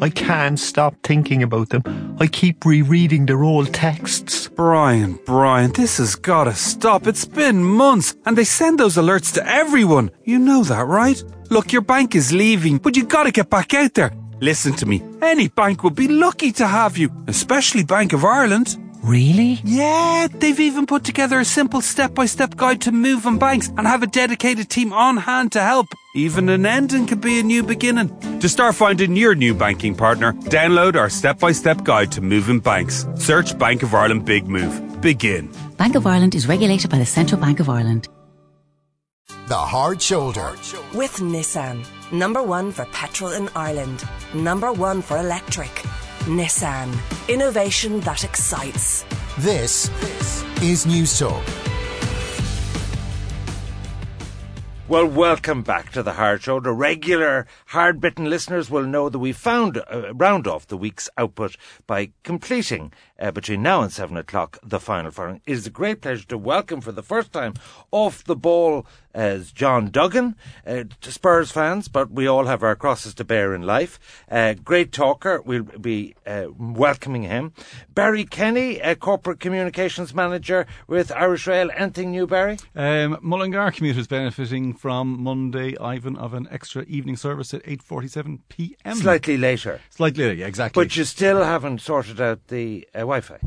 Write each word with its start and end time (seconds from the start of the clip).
I 0.00 0.10
can't 0.10 0.58
stop 0.58 0.94
thinking 1.02 1.42
about 1.42 1.70
them. 1.70 2.16
I 2.20 2.26
keep 2.26 2.64
rereading 2.64 3.26
their 3.26 3.42
old 3.42 3.72
texts. 3.72 4.48
Brian, 4.48 5.18
Brian, 5.26 5.72
this 5.72 5.98
has 5.98 6.14
gotta 6.14 6.54
stop. 6.54 7.06
It's 7.06 7.24
been 7.24 7.62
months, 7.62 8.14
and 8.26 8.36
they 8.36 8.44
send 8.44 8.78
those 8.78 8.96
alerts 8.96 9.32
to 9.34 9.46
everyone. 9.46 10.10
You 10.24 10.38
know 10.38 10.62
that, 10.64 10.86
right? 10.86 11.22
Look, 11.50 11.72
your 11.72 11.82
bank 11.82 12.14
is 12.14 12.32
leaving, 12.32 12.78
but 12.78 12.96
you 12.96 13.04
gotta 13.04 13.30
get 13.30 13.50
back 13.50 13.74
out 13.74 13.94
there. 13.94 14.12
Listen 14.40 14.72
to 14.74 14.86
me. 14.86 15.02
Any 15.20 15.48
bank 15.48 15.84
would 15.84 15.94
be 15.94 16.08
lucky 16.08 16.52
to 16.52 16.66
have 16.66 16.96
you, 16.96 17.10
especially 17.26 17.84
Bank 17.84 18.12
of 18.12 18.24
Ireland. 18.24 18.78
Really? 19.02 19.60
Yeah, 19.64 20.28
they've 20.30 20.60
even 20.60 20.86
put 20.86 21.04
together 21.04 21.40
a 21.40 21.44
simple 21.44 21.80
step 21.80 22.14
by 22.14 22.26
step 22.26 22.56
guide 22.56 22.82
to 22.82 22.92
moving 22.92 23.38
banks 23.38 23.68
and 23.68 23.86
have 23.86 24.02
a 24.02 24.06
dedicated 24.06 24.68
team 24.68 24.92
on 24.92 25.16
hand 25.16 25.52
to 25.52 25.62
help. 25.62 25.86
Even 26.12 26.48
an 26.48 26.66
ending 26.66 27.06
could 27.06 27.20
be 27.20 27.38
a 27.38 27.42
new 27.42 27.62
beginning. 27.62 28.10
To 28.40 28.48
start 28.48 28.74
finding 28.74 29.14
your 29.14 29.36
new 29.36 29.54
banking 29.54 29.94
partner, 29.94 30.32
download 30.32 30.96
our 30.96 31.08
step 31.08 31.38
by 31.38 31.52
step 31.52 31.84
guide 31.84 32.10
to 32.12 32.20
moving 32.20 32.58
banks. 32.58 33.06
Search 33.14 33.56
Bank 33.56 33.84
of 33.84 33.94
Ireland 33.94 34.24
Big 34.24 34.48
Move. 34.48 35.00
Begin. 35.00 35.48
Bank 35.76 35.94
of 35.94 36.08
Ireland 36.08 36.34
is 36.34 36.48
regulated 36.48 36.90
by 36.90 36.98
the 36.98 37.06
Central 37.06 37.40
Bank 37.40 37.60
of 37.60 37.68
Ireland. 37.68 38.08
The 39.46 39.56
Hard 39.56 40.02
Shoulder. 40.02 40.50
With 40.94 41.12
Nissan. 41.18 41.86
Number 42.10 42.42
one 42.42 42.72
for 42.72 42.86
petrol 42.86 43.30
in 43.30 43.48
Ireland. 43.54 44.02
Number 44.34 44.72
one 44.72 45.02
for 45.02 45.16
electric. 45.16 45.70
Nissan. 46.26 46.92
Innovation 47.28 48.00
that 48.00 48.24
excites. 48.24 49.04
This 49.38 49.88
is 50.60 50.86
Newstalk. 50.86 51.69
Well, 54.90 55.06
welcome 55.06 55.62
back 55.62 55.92
to 55.92 56.02
the 56.02 56.14
Hard 56.14 56.42
Shoulder. 56.42 56.72
Regular 56.72 57.46
hard 57.66 58.00
bitten 58.00 58.28
listeners 58.28 58.68
will 58.72 58.82
know 58.82 59.08
that 59.08 59.20
we 59.20 59.30
found 59.32 59.76
uh, 59.76 60.12
round 60.14 60.48
off 60.48 60.66
the 60.66 60.76
week's 60.76 61.08
output 61.16 61.54
by 61.86 62.10
completing 62.24 62.92
uh, 63.16 63.30
between 63.30 63.62
now 63.62 63.82
and 63.82 63.92
seven 63.92 64.16
o'clock 64.16 64.58
the 64.64 64.80
final 64.80 65.12
furlong. 65.12 65.42
It 65.46 65.52
is 65.52 65.66
a 65.68 65.70
great 65.70 66.02
pleasure 66.02 66.26
to 66.26 66.36
welcome 66.36 66.80
for 66.80 66.90
the 66.90 67.04
first 67.04 67.32
time 67.32 67.54
off 67.92 68.24
the 68.24 68.34
ball 68.34 68.84
as 69.14 69.52
John 69.52 69.90
Duggan 69.90 70.36
uh, 70.66 70.84
Spurs 71.02 71.50
fans, 71.50 71.88
but 71.88 72.10
we 72.10 72.26
all 72.26 72.46
have 72.46 72.62
our 72.62 72.76
crosses 72.76 73.14
to 73.14 73.24
bear 73.24 73.54
in 73.54 73.62
life. 73.62 73.98
Uh, 74.30 74.54
great 74.54 74.92
talker. 74.92 75.40
We'll 75.42 75.64
be 75.64 76.14
uh, 76.26 76.46
welcoming 76.56 77.22
him. 77.22 77.52
Barry 77.92 78.24
Kenny, 78.24 78.80
corporate 78.96 79.40
communications 79.40 80.14
manager 80.14 80.66
with 80.86 81.12
Irish 81.12 81.46
Rail. 81.46 81.70
Anything 81.76 82.12
new, 82.12 82.26
Barry? 82.26 82.58
Um, 82.74 83.18
Mullingar 83.20 83.72
commuters 83.72 84.06
benefiting 84.06 84.74
from 84.80 85.22
Monday, 85.22 85.76
Ivan, 85.78 86.16
of 86.16 86.32
an 86.32 86.48
extra 86.50 86.82
evening 86.84 87.16
service 87.16 87.52
at 87.52 87.62
8.47 87.64 88.38
p.m. 88.48 88.96
Slightly 88.96 89.36
later. 89.36 89.78
Slightly 89.90 90.24
later, 90.24 90.34
yeah, 90.36 90.46
exactly. 90.46 90.82
But 90.82 90.96
you 90.96 91.04
still 91.04 91.44
haven't 91.44 91.82
sorted 91.82 92.18
out 92.20 92.46
the 92.48 92.88
uh, 92.94 93.00
Wi-Fi. 93.00 93.38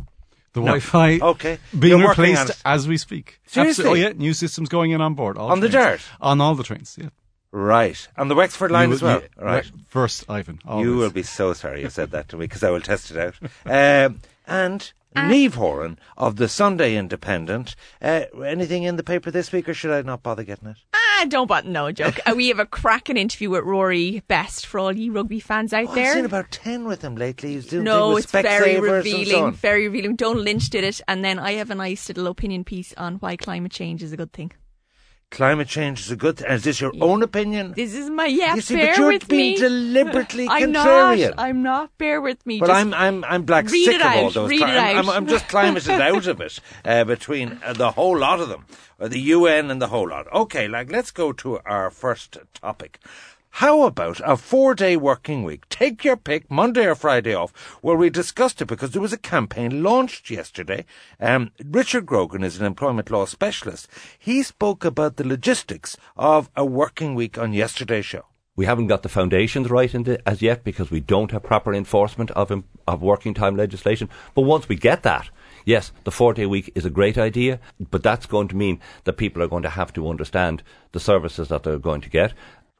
the 0.53 0.59
no. 0.59 0.65
Wi-Fi 0.77 1.19
Okay. 1.21 1.57
being 1.77 1.99
You're 1.99 2.09
replaced 2.09 2.61
as 2.63 2.87
we 2.87 2.97
speak. 2.97 3.39
Seriously? 3.47 3.85
Absolutely. 3.85 4.05
Oh, 4.05 4.07
yeah, 4.09 4.13
new 4.15 4.33
systems 4.33 4.69
going 4.69 4.91
in 4.91 5.01
on 5.01 5.15
board. 5.15 5.37
all 5.39 5.49
On 5.51 5.59
the 5.59 5.69
trains. 5.69 5.85
Dart? 5.85 6.01
On 6.21 6.39
all 6.39 6.53
the 6.53 6.63
trains, 6.63 6.95
yeah. 7.01 7.09
Right. 7.51 8.07
On 8.17 8.27
the 8.27 8.35
Wexford 8.35 8.69
line 8.71 8.89
You 8.89 8.95
as 8.95 9.01
well. 9.01 9.21
you- 9.21 9.27
right. 9.43 9.71
First, 9.87 10.25
Ivan. 10.29 10.59
You 10.77 10.97
will 10.97 11.09
be 11.11 11.23
so 11.23 11.53
sorry 11.53 11.81
you 11.81 11.89
said 11.89 12.11
that 12.11 12.29
to 12.29 12.37
me 12.37 12.45
because 12.45 12.63
I 12.63 12.69
will 12.69 12.81
test 12.81 13.09
it 13.11 13.17
out. 13.17 13.35
Um, 13.65 14.21
and 14.45 14.91
Niamh 15.15 15.53
Horan 15.53 15.99
of 16.17 16.35
the 16.37 16.47
Sunday 16.47 16.95
Independent. 16.95 17.75
Uh, 18.01 18.21
anything 18.43 18.83
in 18.83 18.95
the 18.97 19.03
paper 19.03 19.29
this 19.31 19.51
week, 19.51 19.69
or 19.69 19.73
should 19.75 19.91
I 19.91 20.01
not 20.01 20.23
bother 20.23 20.43
getting 20.43 20.69
it? 20.69 20.77
Don't 21.29 21.47
bother, 21.47 21.69
no 21.69 21.91
joke. 21.91 22.19
Uh, 22.25 22.33
we 22.35 22.49
have 22.49 22.59
a 22.59 22.65
cracking 22.65 23.17
interview 23.17 23.49
with 23.49 23.63
Rory 23.63 24.21
Best 24.27 24.65
for 24.65 24.79
all 24.79 24.91
you 24.91 25.11
rugby 25.11 25.39
fans 25.39 25.73
out 25.73 25.87
Oh, 25.87 25.91
I've 25.91 26.13
seen 26.13 26.25
about 26.25 26.51
ten 26.51 26.85
with 26.85 27.01
him 27.01 27.15
lately. 27.15 27.53
He's 27.53 27.67
doing 27.67 27.85
no, 27.85 28.17
it's 28.17 28.29
very 28.31 28.75
and 28.75 28.85
so 28.85 28.93
revealing. 28.93 29.53
Very 29.53 29.87
revealing. 29.87 30.15
Donal 30.15 30.43
Lynch 30.43 30.69
did 30.69 30.83
it, 30.83 31.01
and 31.07 31.23
then 31.23 31.39
I 31.39 31.53
have 31.53 31.69
a 31.71 31.75
nice 31.75 32.07
little 32.09 32.27
opinion 32.27 32.63
piece 32.63 32.93
on 32.97 33.15
why 33.15 33.35
climate 33.37 33.71
change 33.71 34.03
is 34.03 34.11
a 34.11 34.17
good 34.17 34.33
thing. 34.33 34.51
Climate 35.33 35.67
change 35.67 35.99
is 36.01 36.11
a 36.11 36.15
good 36.15 36.37
thing. 36.37 36.51
Is 36.51 36.63
this 36.63 36.79
your 36.79 36.93
own 37.01 37.23
opinion? 37.23 37.73
This 37.75 37.95
is 37.95 38.07
my 38.09 38.27
yeah. 38.27 38.53
You 38.53 38.61
see, 38.61 38.75
bear 38.75 38.91
but 38.91 38.97
you're 38.99 39.07
with 39.13 39.27
being 39.27 39.53
me. 39.53 39.59
deliberately 39.59 40.47
I'm 40.49 40.71
contrarian. 40.73 41.29
not. 41.35 41.39
I'm 41.45 41.63
not. 41.63 41.97
Bear 41.97 42.21
with 42.21 42.45
me. 42.45 42.59
But 42.59 42.67
Just 42.67 42.79
I'm 42.79 42.93
I'm 42.93 43.23
I'm 43.23 43.41
black 43.43 43.67
sick 43.67 43.99
of 43.99 44.15
all 44.15 44.29
those. 44.29 44.49
read 44.51 44.59
cli- 44.59 44.67
I'm. 44.99 45.09
I'm 45.09 45.25
just 45.27 45.47
climated 45.47 45.89
out 45.99 46.27
of 46.27 46.39
it 46.39 46.59
uh, 46.85 47.03
between 47.05 47.59
uh, 47.65 47.73
the 47.73 47.91
whole 47.91 48.15
lot 48.17 48.39
of 48.41 48.49
them, 48.49 48.65
uh, 48.99 49.07
the 49.07 49.19
UN 49.19 49.71
and 49.71 49.81
the 49.81 49.87
whole 49.87 50.07
lot. 50.07 50.31
Okay, 50.31 50.67
like 50.67 50.91
let's 50.91 51.09
go 51.09 51.33
to 51.33 51.59
our 51.65 51.89
first 51.89 52.37
topic. 52.53 52.99
How 53.57 53.83
about 53.83 54.19
a 54.25 54.35
four-day 54.35 54.97
working 54.97 55.43
week? 55.43 55.69
Take 55.69 56.03
your 56.03 56.17
pick, 56.17 56.49
Monday 56.49 56.87
or 56.87 56.95
Friday 56.95 57.35
off, 57.35 57.53
Well, 57.83 57.95
we 57.95 58.09
discussed 58.09 58.63
it 58.63 58.65
because 58.65 58.91
there 58.91 59.01
was 59.01 59.13
a 59.13 59.17
campaign 59.17 59.83
launched 59.83 60.31
yesterday. 60.31 60.85
Um, 61.19 61.51
Richard 61.63 62.07
Grogan 62.07 62.43
is 62.43 62.59
an 62.59 62.65
employment 62.65 63.11
law 63.11 63.25
specialist. 63.25 63.87
He 64.17 64.41
spoke 64.41 64.83
about 64.83 65.17
the 65.17 65.27
logistics 65.27 65.95
of 66.17 66.49
a 66.55 66.65
working 66.65 67.13
week 67.13 67.37
on 67.37 67.53
yesterday's 67.53 68.07
show. 68.07 68.25
We 68.55 68.65
haven't 68.65 68.87
got 68.87 69.03
the 69.03 69.09
foundations 69.09 69.69
right 69.69 69.91
the, 69.91 70.19
as 70.27 70.41
yet 70.41 70.63
because 70.63 70.89
we 70.89 70.99
don't 70.99 71.29
have 71.29 71.43
proper 71.43 71.75
enforcement 71.75 72.31
of 72.31 72.63
of 72.87 73.01
working 73.03 73.35
time 73.35 73.55
legislation. 73.55 74.09
But 74.33 74.41
once 74.41 74.67
we 74.67 74.75
get 74.75 75.03
that, 75.03 75.29
yes, 75.63 75.91
the 76.03 76.11
four 76.11 76.33
day 76.33 76.47
week 76.47 76.71
is 76.73 76.85
a 76.85 76.89
great 76.89 77.17
idea, 77.17 77.59
but 77.91 78.03
that's 78.03 78.25
going 78.25 78.47
to 78.47 78.55
mean 78.55 78.79
that 79.03 79.13
people 79.13 79.43
are 79.43 79.47
going 79.47 79.63
to 79.63 79.69
have 79.69 79.93
to 79.93 80.09
understand 80.09 80.63
the 80.91 80.99
services 80.99 81.49
that 81.49 81.63
they're 81.63 81.77
going 81.77 82.01
to 82.01 82.09
get. 82.09 82.33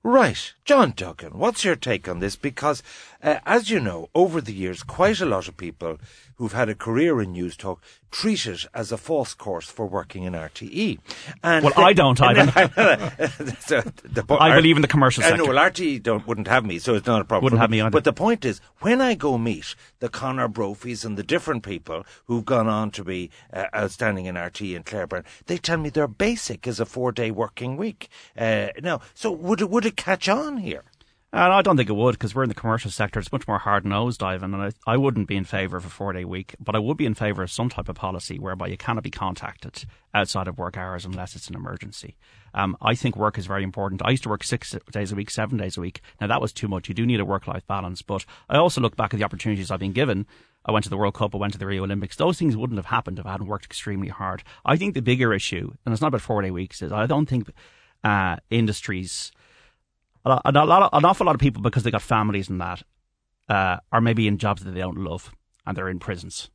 Right. 0.05 0.53
John 0.65 0.91
Duggan, 0.97 1.37
what's 1.37 1.63
your 1.63 1.77
take 1.77 2.09
on 2.09 2.19
this? 2.19 2.35
Because, 2.35 2.83
uh, 3.23 3.39
as 3.45 3.69
you 3.69 3.79
know, 3.79 4.09
over 4.13 4.41
the 4.41 4.51
years, 4.51 4.83
quite 4.83 5.21
a 5.21 5.25
lot 5.25 5.47
of 5.47 5.55
people 5.55 5.97
who've 6.43 6.51
had 6.51 6.67
a 6.67 6.75
career 6.75 7.21
in 7.21 7.33
Newstalk 7.33 7.77
treat 8.11 8.45
it 8.45 8.65
as 8.73 8.91
a 8.91 8.97
false 8.97 9.33
course 9.33 9.69
for 9.69 9.85
working 9.87 10.23
in 10.23 10.33
RTE. 10.33 10.99
And 11.41 11.63
Well, 11.63 11.73
I 11.77 11.93
don't, 11.93 12.19
Ivan. 12.29 12.49
So 13.61 13.79
the 14.03 14.25
I 14.41 14.53
believe 14.53 14.75
in 14.75 14.81
the 14.81 14.89
commercial 14.89 15.23
I 15.23 15.29
sector. 15.29 15.43
know, 15.43 15.53
well, 15.53 15.71
RTE 15.71 16.03
don't, 16.03 16.27
wouldn't 16.27 16.49
have 16.49 16.65
me, 16.65 16.79
so 16.79 16.95
it's 16.95 17.07
not 17.07 17.21
a 17.21 17.23
problem. 17.23 17.45
Wouldn't 17.45 17.61
have 17.61 17.69
me 17.69 17.79
either. 17.79 17.91
But 17.91 18.03
the 18.03 18.11
point 18.11 18.43
is, 18.43 18.59
when 18.79 18.99
I 18.99 19.15
go 19.15 19.37
meet 19.37 19.73
the 19.99 20.09
Connor 20.09 20.49
Brophies 20.49 21.05
and 21.05 21.17
the 21.17 21.23
different 21.23 21.63
people 21.63 22.05
who've 22.25 22.43
gone 22.43 22.67
on 22.67 22.91
to 22.91 23.05
be 23.05 23.31
uh, 23.53 23.67
outstanding 23.73 24.25
in 24.25 24.35
RTE 24.35 24.75
and 24.75 24.85
Claire 24.85 25.07
Byrne, 25.07 25.23
they 25.45 25.57
tell 25.57 25.77
me 25.77 25.89
their 25.89 26.09
basic 26.09 26.67
is 26.67 26.81
a 26.81 26.85
four-day 26.85 27.31
working 27.31 27.77
week. 27.77 28.09
Uh, 28.37 28.67
now, 28.81 28.99
so 29.13 29.31
would 29.31 29.61
it, 29.61 29.69
would 29.69 29.85
it 29.85 29.95
catch 29.95 30.27
on 30.27 30.57
here? 30.57 30.83
And 31.35 31.51
I 31.51 31.63
don't 31.63 31.77
think 31.77 31.89
it 31.89 31.95
would 31.95 32.11
because 32.11 32.35
we're 32.35 32.43
in 32.43 32.49
the 32.49 32.53
commercial 32.53 32.91
sector. 32.91 33.19
It's 33.19 33.31
much 33.31 33.47
more 33.47 33.57
hard 33.57 33.87
nosed, 33.87 34.21
Ivan. 34.21 34.53
And 34.53 34.61
I, 34.61 34.71
I 34.85 34.97
wouldn't 34.97 35.27
be 35.27 35.35
in 35.35 35.45
favour 35.45 35.77
of 35.77 35.83
a 35.83 35.89
four 35.89 36.13
day 36.13 36.25
week, 36.25 36.55
but 36.59 36.75
I 36.75 36.79
would 36.79 36.95
be 36.95 37.07
in 37.07 37.15
favour 37.15 37.41
of 37.41 37.49
some 37.49 37.69
type 37.69 37.89
of 37.89 37.95
policy 37.95 38.37
whereby 38.37 38.67
you 38.67 38.77
cannot 38.77 39.01
be 39.01 39.09
contacted 39.09 39.85
outside 40.13 40.47
of 40.47 40.59
work 40.59 40.77
hours 40.77 41.05
unless 41.05 41.35
it's 41.35 41.47
an 41.47 41.55
emergency. 41.55 42.17
Um, 42.53 42.77
I 42.83 42.93
think 42.93 43.15
work 43.17 43.39
is 43.39 43.47
very 43.47 43.63
important. 43.63 44.03
I 44.05 44.11
used 44.11 44.21
to 44.23 44.29
work 44.29 44.43
six 44.43 44.75
days 44.91 45.11
a 45.11 45.15
week, 45.15 45.31
seven 45.31 45.57
days 45.57 45.75
a 45.75 45.81
week. 45.81 46.01
Now 46.21 46.27
that 46.27 46.39
was 46.39 46.53
too 46.53 46.67
much. 46.67 46.87
You 46.87 46.93
do 46.93 47.03
need 47.03 47.19
a 47.19 47.25
work 47.25 47.47
life 47.47 47.65
balance. 47.65 48.03
But 48.03 48.25
I 48.47 48.57
also 48.57 48.79
look 48.79 48.95
back 48.95 49.11
at 49.11 49.17
the 49.17 49.25
opportunities 49.25 49.71
I've 49.71 49.79
been 49.79 49.91
given. 49.91 50.27
I 50.67 50.71
went 50.71 50.83
to 50.83 50.91
the 50.91 50.97
World 50.97 51.15
Cup, 51.15 51.33
I 51.33 51.39
went 51.39 51.53
to 51.53 51.59
the 51.59 51.65
Rio 51.65 51.83
Olympics. 51.83 52.15
Those 52.15 52.37
things 52.37 52.55
wouldn't 52.55 52.77
have 52.77 52.85
happened 52.85 53.17
if 53.17 53.25
I 53.25 53.31
hadn't 53.31 53.47
worked 53.47 53.65
extremely 53.65 54.09
hard. 54.09 54.43
I 54.65 54.77
think 54.77 54.93
the 54.93 55.01
bigger 55.01 55.33
issue, 55.33 55.73
and 55.83 55.93
it's 55.93 56.01
not 56.01 56.09
about 56.09 56.21
four 56.21 56.43
day 56.43 56.51
weeks, 56.51 56.83
is 56.83 56.91
I 56.91 57.07
don't 57.07 57.25
think 57.25 57.49
uh, 58.03 58.35
industries 58.51 59.31
a, 60.25 60.29
lot, 60.29 60.41
a 60.45 60.65
lot, 60.65 60.89
an 60.93 61.05
awful 61.05 61.25
lot 61.25 61.35
of 61.35 61.41
people 61.41 61.61
because 61.61 61.83
they 61.83 61.91
got 61.91 62.01
families 62.01 62.49
and 62.49 62.61
that 62.61 62.83
uh, 63.49 63.77
are 63.91 64.01
maybe 64.01 64.27
in 64.27 64.37
jobs 64.37 64.63
that 64.63 64.71
they 64.71 64.79
don't 64.79 64.97
love 64.97 65.31
and 65.65 65.77
they're 65.77 65.89
in 65.89 65.99
prisons. 65.99 66.49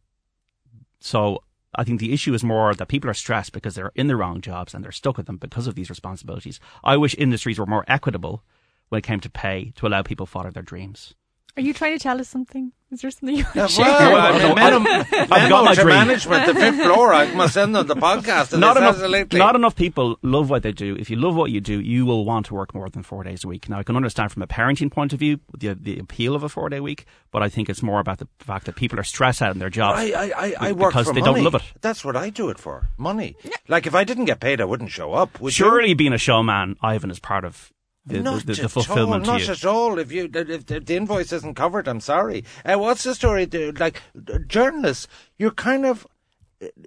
So 1.01 1.43
I 1.75 1.85
think 1.85 2.01
the 2.01 2.13
issue 2.13 2.35
is 2.35 2.43
more 2.43 2.75
that 2.75 2.89
people 2.89 3.11
are 3.11 3.15
stressed 3.15 3.53
because 3.53 3.75
they're 3.75 3.93
in 3.95 4.07
the 4.07 4.17
wrong 4.17 4.41
jobs 4.41 4.75
and 4.75 4.83
they're 4.83 4.93
stuck 4.93 5.17
with 5.17 5.27
them 5.27 5.37
because 5.37 5.67
of 5.67 5.75
these 5.75 5.91
responsibilities. 5.91 6.61
I 6.83 6.97
wish 6.97 7.15
industries 7.19 7.59
were 7.59 7.67
more 7.67 7.85
equitable 7.87 8.43
when 8.89 8.99
it 9.01 9.05
came 9.05 9.21
to 9.21 9.31
pay 9.31 9.73
to 9.77 9.87
allow 9.87 10.03
people 10.03 10.27
follow 10.27 10.51
their 10.51 10.63
dreams. 10.63 11.15
Are 11.59 11.61
you 11.61 11.75
trying 11.75 11.99
to 11.99 12.01
tell 12.03 12.21
us 12.21 12.29
something? 12.29 12.71
Is 12.93 13.01
there 13.03 13.11
something 13.11 13.37
you 13.37 13.43
want 13.55 13.69
to 13.69 13.69
share? 13.69 13.85
well, 13.85 14.17
I- 14.17 14.29
I 14.31 14.33
mean, 14.39 14.59
I- 14.59 14.71
memo, 14.71 15.35
I've 15.35 15.51
got 15.51 15.65
my 15.65 15.75
dream. 15.85 15.89
management, 15.89 16.47
the 16.47 16.55
fifth 16.55 16.77
floor. 16.81 17.13
I 17.13 17.35
must 17.35 17.55
send 17.55 17.75
them 17.75 17.87
the 17.89 17.97
podcast. 17.97 18.57
Not 18.57 18.77
enough, 18.77 19.33
not 19.33 19.57
enough 19.57 19.75
people 19.75 20.19
love 20.23 20.49
what 20.51 20.63
they 20.63 20.71
do. 20.71 20.95
If 20.97 21.11
you 21.11 21.17
love 21.17 21.35
what 21.35 21.51
you 21.51 21.61
do, 21.61 21.81
you 21.81 22.07
will 22.07 22.25
want 22.25 22.47
to 22.47 22.55
work 22.55 22.75
more 22.75 22.89
than 22.89 23.03
four 23.03 23.25
days 23.25 23.43
a 23.43 23.49
week. 23.49 23.69
Now, 23.69 23.81
I 23.81 23.83
can 23.83 23.97
understand 23.97 24.31
from 24.31 24.43
a 24.43 24.47
parenting 24.47 24.89
point 24.91 25.13
of 25.13 25.19
view 25.19 25.41
the, 25.59 25.75
the 25.75 25.99
appeal 25.99 26.37
of 26.37 26.45
a 26.45 26.49
four 26.49 26.69
day 26.69 26.79
week, 26.79 27.07
but 27.33 27.43
I 27.43 27.49
think 27.49 27.69
it's 27.69 27.83
more 27.83 27.99
about 27.99 28.19
the 28.19 28.29
fact 28.39 28.67
that 28.67 28.77
people 28.77 29.01
are 29.01 29.03
stressed 29.05 29.43
out 29.43 29.53
in 29.53 29.59
their 29.59 29.69
jobs 29.69 29.99
I, 29.99 30.05
I, 30.13 30.33
I, 30.37 30.55
I 30.69 30.73
work 30.73 30.93
because 30.93 31.09
for 31.09 31.13
they 31.15 31.21
money. 31.21 31.35
don't 31.43 31.45
love 31.45 31.57
it. 31.57 31.63
That's 31.81 32.05
what 32.05 32.15
I 32.17 32.31
do 32.31 32.51
it 32.51 32.59
for. 32.61 32.89
Money. 32.97 33.35
Like 33.67 33.89
if 33.89 33.97
I 33.97 34.05
didn't 34.05 34.27
get 34.27 34.39
paid, 34.39 34.61
I 34.61 34.65
wouldn't 34.65 34.91
show 34.93 35.13
up. 35.13 35.41
Would 35.41 35.53
Surely 35.53 35.93
being 35.93 36.13
a 36.13 36.19
showman, 36.19 36.77
Ivan, 36.83 37.11
is 37.11 37.19
part 37.19 37.45
of 37.45 37.71
the, 38.09 38.15
the, 38.17 38.23
Not 38.23 38.47
the, 38.47 38.55
the 38.55 38.63
at 38.65 38.71
fulfillment 38.71 39.27
all. 39.27 39.35
Not 39.35 39.47
you. 39.47 39.53
at 39.53 39.65
all. 39.65 39.99
If 39.99 40.11
you 40.13 40.31
if, 40.33 40.71
if 40.71 40.85
the 40.87 40.97
invoice 40.97 41.33
isn't 41.33 41.55
covered, 41.55 41.87
I'm 41.89 42.01
sorry. 42.01 42.45
Uh, 42.65 42.79
what's 42.79 43.05
the 43.05 43.15
story? 43.15 43.45
The- 43.45 43.73
Like 43.73 44.03
journalists, 44.47 45.09
you're 45.39 45.51
kind 45.53 45.87
of. 45.87 46.07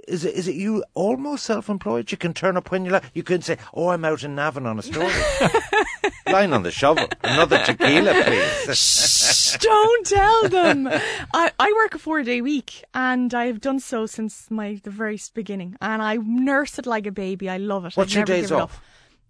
Is 0.06 0.26
it, 0.26 0.36
is 0.36 0.50
it 0.50 0.56
you 0.56 0.84
almost 0.96 1.46
self-employed? 1.46 2.12
You 2.12 2.18
can 2.18 2.34
turn 2.34 2.58
up 2.58 2.72
when 2.72 2.84
you 2.84 2.92
like. 2.92 3.04
You 3.14 3.24
can 3.24 3.42
say, 3.42 3.58
"Oh, 3.74 3.88
I'm 3.88 4.04
out 4.04 4.22
in 4.22 4.36
Navan 4.36 4.66
on 4.66 4.78
a 4.78 4.82
story." 4.82 5.14
line 6.32 6.54
on 6.54 6.64
the 6.64 6.72
shovel. 6.72 7.08
Another 7.24 7.64
tequila, 7.64 8.14
please. 8.24 8.78
Shh, 8.78 9.58
don't 9.58 10.06
tell 10.06 10.50
them. 10.50 10.88
I, 11.34 11.52
I 11.60 11.74
work 11.76 11.96
a 11.96 12.00
four 12.00 12.24
day 12.24 12.42
week 12.42 12.84
and 12.94 13.34
I've 13.34 13.62
done 13.62 13.80
so 13.80 14.06
since 14.06 14.50
my 14.50 14.80
the 14.84 14.90
very 14.90 15.20
beginning. 15.34 15.76
And 15.82 16.02
I 16.02 16.18
nurse 16.18 16.80
it 16.80 16.86
like 16.86 17.06
a 17.06 17.12
baby. 17.12 17.50
I 17.50 17.58
love 17.58 17.86
it. 17.86 17.96
What's 17.96 18.12
I'd 18.12 18.16
your 18.16 18.26
never 18.26 18.42
days 18.42 18.52
off? 18.52 18.82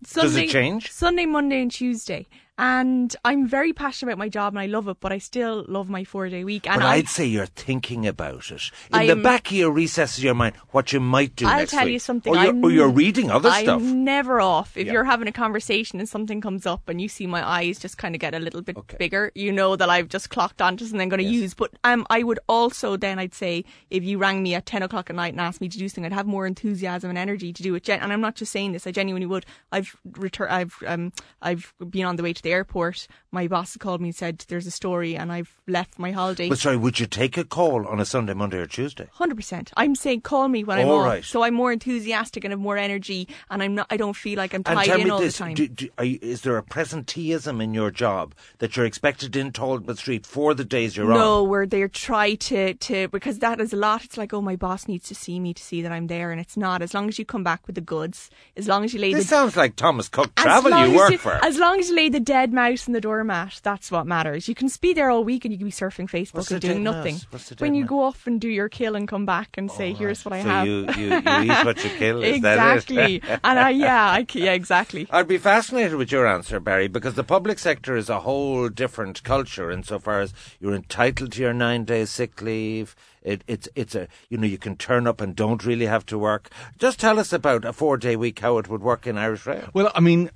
Up. 0.03 0.24
Does 0.24 0.36
it 0.36 0.38
Sunday- 0.38 0.48
change? 0.48 0.92
Sunday, 0.92 1.25
Monday, 1.25 1.62
and 1.62 1.71
Tuesday. 1.71 2.27
And 2.57 3.15
I'm 3.25 3.48
very 3.48 3.74
passionate 3.74 4.12
about 4.12 4.19
my 4.19 4.30
job 4.30 4.53
and 4.53 4.59
I 4.59 4.68
love 4.68 4.88
it, 4.88 4.98
but 5.00 5.12
I 5.12 5.18
still 5.18 5.65
love 5.68 5.89
my 5.89 6.03
four 6.03 6.30
day 6.30 6.44
week. 6.44 6.68
And 6.69 6.80
But 6.80 6.86
I, 6.86 6.95
I'd 6.95 7.07
say 7.07 7.25
you're 7.25 7.45
thinking 7.48 8.06
about 8.06 8.51
it. 8.51 8.69
In 8.94 9.00
the 9.07 9.13
I'm- 9.13 9.24
back 9.24 9.48
of 9.48 9.53
your 9.53 9.71
recesses 9.71 10.19
of 10.19 10.24
your 10.25 10.36
mind, 10.36 10.56
what 10.69 10.94
you 10.94 11.00
might 11.00 11.36
do 11.36 11.48
I'll 11.48 11.57
next 11.57 11.71
tell 11.71 11.86
week. 11.86 11.94
you 11.94 12.00
something. 12.00 12.31
Or 12.31 12.36
you're, 12.36 12.50
I'm, 12.53 12.63
or 12.63 12.69
you're 12.69 12.89
reading 12.89 13.31
other 13.31 13.50
stuff. 13.50 13.68
I'm 13.68 13.80
stuff. 13.80 13.95
never 13.95 14.39
off. 14.42 14.77
If 14.77 14.86
Yeah. 14.86 14.94
you're 14.94 15.03
having 15.06 15.27
a 15.27 15.31
conversation 15.31 16.00
and 16.00 16.07
something 16.07 16.39
comes 16.39 16.65
up 16.68 16.88
and 16.88 17.01
you 17.01 17.07
see 17.07 17.25
my 17.25 17.44
eyes 17.48 17.80
just 17.80 17.98
kind 17.98 18.13
of 18.15 18.21
get 18.21 18.36
a 18.36 18.39
little 18.39 18.62
bit 18.62 18.77
Okay. 18.77 18.98
bigger, 19.00 19.31
you 19.33 19.51
know 19.51 19.75
that 19.75 19.89
I've 19.89 20.09
just 20.09 20.30
clocked 20.30 20.62
onto 20.62 20.86
something 20.86 21.01
I'm 21.01 21.09
going 21.09 21.24
to 21.24 21.25
use. 21.25 21.53
But 21.56 21.71
um, 21.83 22.06
I 22.12 22.21
would 22.21 22.39
also 22.48 22.95
then, 22.95 23.18
I'd 23.18 23.33
say, 23.33 23.65
if 23.89 24.03
you 24.03 24.19
rang 24.19 24.44
me 24.44 24.53
at 24.53 24.68
10 24.68 24.83
o'clock 24.83 25.09
at 25.09 25.15
night 25.15 25.33
and 25.33 25.42
asked 25.42 25.62
me 25.62 25.69
to 25.69 25.77
do 25.80 25.88
something, 25.89 26.06
I'd 26.06 26.13
have 26.13 26.27
more 26.27 26.45
enthusiasm 26.45 27.09
and 27.09 27.18
energy 27.18 27.53
to 27.53 27.63
do 27.63 27.74
it. 27.74 27.89
And 27.89 28.13
I'm 28.13 28.21
not 28.21 28.36
just 28.36 28.51
saying 28.51 28.74
this, 28.74 28.86
I 28.86 28.92
genuinely 28.92 29.25
would. 29.25 29.48
I've 29.71 29.95
retur- 30.12 30.50
I've 30.51 30.75
um, 30.86 31.12
I've 31.42 31.74
been 31.89 32.06
on 32.06 32.18
the 32.18 32.24
way 32.24 32.33
to 32.33 32.42
the 32.44 32.50
airport. 32.51 33.07
My 33.31 33.48
boss 33.48 33.77
called 33.77 34.01
me 34.01 34.09
and 34.09 34.15
said, 34.15 34.44
there's 34.48 34.68
a 34.68 34.71
story 34.71 35.15
and 35.15 35.31
I've 35.31 35.56
left 35.68 35.98
my 35.98 36.12
holiday. 36.12 36.50
But 36.50 36.59
sorry, 36.59 36.77
would 36.77 37.00
you 37.00 37.06
take 37.06 37.38
a 37.38 37.44
call 37.44 37.88
on 37.88 38.00
a 38.00 38.06
Sunday, 38.06 38.33
Monday, 38.33 38.57
or 38.57 38.65
Tuesday? 38.65 39.07
Hundred 39.13 39.36
percent. 39.36 39.71
I'm 39.77 39.95
saying 39.95 40.21
call 40.21 40.48
me 40.48 40.63
when 40.63 40.80
I'm 40.80 40.88
All 40.88 41.00
off, 41.00 41.25
so 41.25 41.44
I'm 41.44 41.53
more 41.53 41.71
enthusiastic 41.71 42.44
and 42.44 42.51
have 42.51 42.59
more 42.59 42.77
energy, 42.77 43.27
and 43.50 43.63
I'm 43.63 43.75
not. 43.75 43.88
I 43.89 43.98
don't 43.98 44.15
feel 44.15 44.38
like 44.38 44.53
I'm 44.53 44.63
tied 44.63 44.86
tell 44.86 45.00
in 45.00 45.06
me 45.06 45.09
all 45.09 45.19
this: 45.19 45.38
the 45.38 45.44
time. 45.44 45.53
do, 45.53 45.68
do, 45.68 45.89
you, 46.01 46.19
is 46.21 46.42
there 46.42 46.57
a 46.57 46.63
presenteeism 46.63 47.62
in 47.62 47.74
your 47.74 47.92
job 47.92 48.36
that 48.59 48.75
you're 48.75 48.86
expected 48.86 49.36
in 49.36 49.51
Talbot 49.51 49.98
Street 49.98 50.25
for 50.25 50.53
the 50.53 50.65
days 50.65 50.98
you're 50.98 51.07
no, 51.07 51.44
on? 51.44 51.50
where 51.50 51.65
they 51.65 51.88
try 51.88 52.36
to 52.36 52.74
to 52.74 53.07
because 53.09 53.39
that 53.39 53.59
is 53.59 53.74
a 53.74 53.77
lot. 53.77 54.03
It's 54.03 54.18
like, 54.18 54.33
oh, 54.33 54.42
my 54.42 54.56
boss 54.56 54.88
needs 54.88 55.07
to 55.07 55.15
see 55.15 55.39
me 55.39 55.53
to 55.53 55.63
see 55.63 55.81
that 55.81 55.92
I'm 55.92 56.07
there, 56.07 56.31
and 56.31 56.42
it's 56.42 56.57
not. 56.57 56.81
As 56.81 56.94
long 56.94 57.07
as 57.07 57.18
you 57.18 57.25
come 57.25 57.44
back 57.44 57.65
with 57.68 57.75
the 57.75 57.81
goods, 57.81 58.30
as 58.57 58.68
long 58.68 58.83
as 58.83 58.94
you 58.94 59.00
lay 59.00 59.13
This 59.13 59.25
the 59.25 59.30
sounds 59.30 59.56
like 59.56 59.75
Thomas 59.75 60.09
Cook 60.09 60.36
Travel 60.36 60.71
you 60.88 60.95
work 60.95 61.12
you- 61.12 61.18
for. 61.18 61.33
As 61.44 61.57
long 61.57 61.80
as 61.80 61.89
you 61.89 61.95
lay 61.95 62.09
the 62.09 62.19
dead 62.31 62.54
mouse 62.54 62.88
in 62.88 62.94
the 62.94 63.01
doormat, 63.01 63.60
that's 63.62 63.92
what 63.92 64.07
matters. 64.07 64.48
You 64.48 64.56
can 64.56 64.69
be 64.80 64.94
there 64.94 65.10
all 65.10 65.24
week 65.25 65.44
and 65.44 65.51
you 65.51 65.57
can 65.57 65.68
be 65.68 65.72
surfing 65.72 66.10
Facebook 66.10 66.36
What's 66.36 66.51
and 66.51 66.62
doing 66.62 66.81
nothing. 66.81 67.18
What's 67.30 67.50
the 67.50 67.56
when 67.56 67.75
you 67.75 67.81
mouse? 67.83 67.89
go 67.89 68.04
off 68.04 68.25
and 68.25 68.39
do 68.39 68.48
your 68.48 68.69
kill 68.69 68.95
and 68.95 69.06
come 69.06 69.25
back 69.25 69.50
and 69.57 69.69
say, 69.69 69.92
"Here's 69.92 70.24
what 70.24 70.31
I 70.33 70.42
so 70.42 70.48
have." 70.48 70.66
you, 70.66 70.88
you, 70.98 71.07
you 71.10 71.18
eat 71.18 71.66
what 71.66 71.83
you 71.83 71.89
kill, 71.89 72.24
is 72.24 72.38
exactly. 72.38 73.19
that 73.19 73.33
it? 73.33 73.39
and 73.44 73.60
I 73.60 73.69
yeah, 73.72 74.10
I, 74.10 74.25
c- 74.30 74.45
yeah, 74.45 74.54
exactly. 74.54 75.07
I'd 75.12 75.28
be 75.28 75.38
fascinated 75.38 75.95
with 75.95 76.10
your 76.10 76.25
answer, 76.25 76.62
Barry, 76.62 76.88
because 76.88 77.16
the 77.16 77.24
public 77.25 77.60
sector 77.60 77.98
is 77.98 78.10
a 78.10 78.22
whole 78.22 78.69
different 78.69 79.24
culture 79.24 79.69
insofar 79.69 80.22
as 80.22 80.34
you're 80.62 80.74
entitled 80.74 81.34
to 81.34 81.42
your 81.42 81.54
nine 81.54 81.84
days 81.84 82.12
sick 82.12 82.42
leave. 82.42 82.95
It, 83.24 83.44
it's 83.45 83.68
it's 83.75 83.94
a 83.94 84.07
you 84.30 84.38
know 84.38 84.48
you 84.48 84.57
can 84.57 84.77
turn 84.77 85.06
up 85.06 85.22
and 85.22 85.36
don't 85.36 85.66
really 85.66 85.86
have 85.86 86.06
to 86.07 86.18
work. 86.18 86.50
Just 86.80 87.00
tell 87.00 87.19
us 87.19 87.34
about 87.34 87.66
a 87.66 87.74
four 87.74 87.98
day 87.98 88.16
week, 88.16 88.39
how 88.39 88.57
it 88.57 88.69
would 88.69 88.81
work 88.81 89.06
in 89.06 89.18
Irish 89.18 89.45
Rail. 89.45 89.69
Well, 89.74 89.92
I 89.94 90.00
mean, 90.00 90.31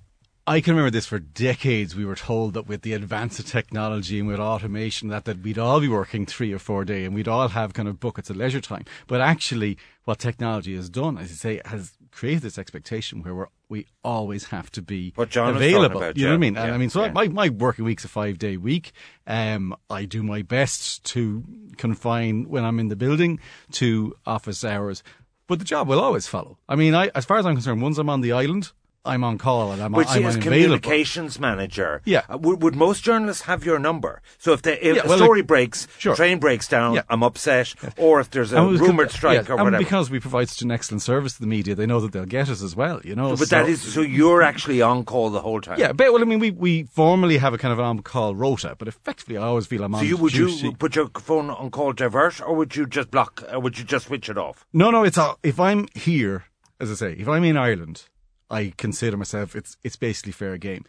I 0.47 0.62
can 0.62 0.75
remember 0.75 0.92
this 0.92 1.07
for 1.07 1.18
decades. 1.18 1.95
We 1.95 2.06
were 2.06 2.15
told 2.15 2.53
that 2.53 2.68
with 2.68 2.83
the 2.83 2.94
advance 2.94 3.39
of 3.39 3.47
technology 3.47 4.19
and 4.19 4.27
with 4.27 4.39
automation, 4.39 5.07
that, 5.07 5.25
that 5.25 5.42
we'd 5.42 5.57
all 5.57 5.80
be 5.81 5.88
working 5.88 6.27
three 6.27 6.53
or 6.53 6.59
four 6.59 6.86
day 6.86 7.03
and 7.03 7.15
we'd 7.15 7.27
all 7.27 7.47
have 7.47 7.74
kind 7.74 7.88
of 7.88 8.00
buckets 8.00 8.30
of 8.30 8.36
leisure 8.36 8.62
time. 8.62 8.86
But 9.07 9.21
actually, 9.21 9.80
what 10.03 10.19
technology 10.19 10.75
has 10.75 10.88
done, 10.88 11.18
as 11.18 11.31
you 11.31 11.36
say, 11.36 11.62
has 11.65 11.94
created 12.12 12.44
this 12.44 12.59
expectation 12.59 13.24
where 13.24 13.33
we're, 13.33 13.47
we 13.69 13.88
always 14.03 14.45
have 14.45 14.71
to 14.74 14.83
be 14.83 15.13
What 15.15 15.30
John 15.31 15.56
available. 15.56 15.97
about, 15.97 16.15
you 16.15 16.25
know 16.25 16.31
what 16.31 16.36
I 16.36 16.38
mean? 16.38 16.53
yeah, 16.53 16.65
and 16.65 16.74
I 16.75 16.77
mean, 16.77 16.91
so 16.91 17.06
yeah. 17.06 17.12
my, 17.12 17.27
my 17.27 17.50
working 17.50 17.83
week's 17.83 18.06
a 18.06 18.07
five 18.07 18.38
day 18.38 18.56
week. 18.56 18.91
Um, 19.25 19.75
I 19.89 20.06
do 20.06 20.21
my 20.21 20.44
best 20.44 21.03
to 21.06 21.44
confine 21.77 22.48
when 22.50 22.63
I'm 22.63 22.80
in 22.80 22.89
the 22.89 22.95
building 22.95 23.39
to 23.74 24.15
office 24.27 24.63
hours. 24.63 25.01
But 25.48 25.57
the 25.57 25.65
job 25.65 25.88
will 25.88 26.00
always 26.00 26.27
follow. 26.27 26.59
I 26.69 26.75
mean, 26.75 26.94
I, 26.94 27.09
as 27.15 27.25
far 27.25 27.38
as 27.38 27.48
I'm 27.48 27.56
concerned, 27.56 27.81
once 27.81 27.98
I'm 27.98 28.09
on 28.12 28.21
the 28.21 28.31
island, 28.31 28.71
I'm 29.06 29.24
on 29.24 29.38
call 29.38 29.72
and 29.72 29.81
I'm, 29.81 29.94
see, 29.94 30.00
I'm 30.19 30.25
available. 30.25 30.42
communications 30.42 31.40
manager, 31.40 32.02
Yeah. 32.06 32.24
uh, 32.30 32.38
would, 32.38 32.62
would 32.63 32.75
most 32.75 33.04
journalists 33.04 33.44
have 33.44 33.63
your 33.66 33.80
number? 33.80 34.22
So 34.38 34.54
if, 34.54 34.62
they, 34.62 34.80
if 34.80 34.96
Yeah, 34.98 35.04
a 35.12 35.18
story 35.18 35.40
like- 35.40 35.48
breaks, 35.48 35.88
sure. 35.98 36.16
train 36.16 36.40
breaks 36.40 36.68
down, 36.68 36.96
Yeah. 36.96 37.02
I'm 37.10 37.24
upset, 37.24 37.74
or 37.98 38.19
if 38.19 38.30
there's 38.31 38.52
a 38.54 38.62
rumoured 38.62 39.12
strike 39.12 39.50
or 39.50 39.54
and 39.54 39.63
whatever. 39.63 39.84
because 39.84 40.10
we 40.10 40.19
provide 40.19 40.50
such 40.50 40.62
an 40.62 40.72
excellent 40.72 41.02
service 41.02 41.34
to 41.36 41.42
the 41.42 41.48
media, 41.48 41.75
they 41.75 41.86
know 41.86 42.00
that 42.02 42.12
they'll 42.12 42.25
get 42.25 42.50
us 42.50 42.62
as 42.63 42.75
well. 42.75 43.02
You 43.04 43.16
know, 43.16 43.36
but 43.36 43.50
that 43.50 43.68
is 43.69 43.81
so 43.81 44.02
you're 44.02 44.42
actually 44.42 44.81
on 44.81 45.06
call 45.06 45.30
the 45.30 45.42
whole 45.42 45.62
time. 45.62 45.80
yeah. 45.80 45.92
But 45.94 46.12
well, 46.13 46.22
I 46.22 46.25
mean, 46.25 46.40
we, 46.40 46.51
we 46.51 46.84
formally 46.84 47.38
have 47.38 47.54
a 47.54 47.58
kind 47.58 47.72
of 47.72 47.80
an 47.80 47.86
on-call 47.86 48.36
rota, 48.36 48.75
but 48.78 48.88
effectively, 48.88 49.38
I 49.38 49.44
always 49.44 49.66
feel 49.68 49.84
I'm 49.84 49.94
on. 49.96 50.00
So 50.00 50.04
on. 50.04 50.10
you 50.10 50.18
would 50.18 50.34
you 50.36 50.74
put 50.74 50.96
your 50.96 51.10
phone 51.19 51.50
on 51.50 51.69
call 51.72 51.94
divert, 51.94 52.42
or 52.42 52.56
would 52.56 52.75
you 52.75 52.86
just 52.86 53.12
block? 53.12 53.44
Or 53.51 53.60
would 53.60 53.78
you 53.78 53.84
just 53.86 54.08
switch 54.08 54.30
it 54.30 54.38
off? 54.38 54.66
No, 54.74 54.92
no, 54.92 55.04
it's 55.04 55.18
all, 55.18 55.38
if 55.44 55.60
I'm 55.60 55.88
here, 55.94 56.46
as 56.80 56.92
I 56.92 56.96
say, 56.96 57.13
if 57.13 57.28
I'm 57.28 57.44
in 57.44 57.58
Ireland, 57.58 58.04
I 58.50 58.74
consider 58.77 59.18
myself 59.18 59.56
it's 59.56 59.77
it's 59.83 59.95
basically 59.95 60.31
fair 60.31 60.57
game. 60.57 60.86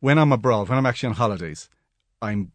When 0.00 0.18
I'm 0.18 0.32
abroad, 0.32 0.68
when 0.68 0.78
I'm 0.78 0.86
actually 0.86 1.08
on 1.10 1.14
holidays, 1.14 1.68
I'm 2.22 2.52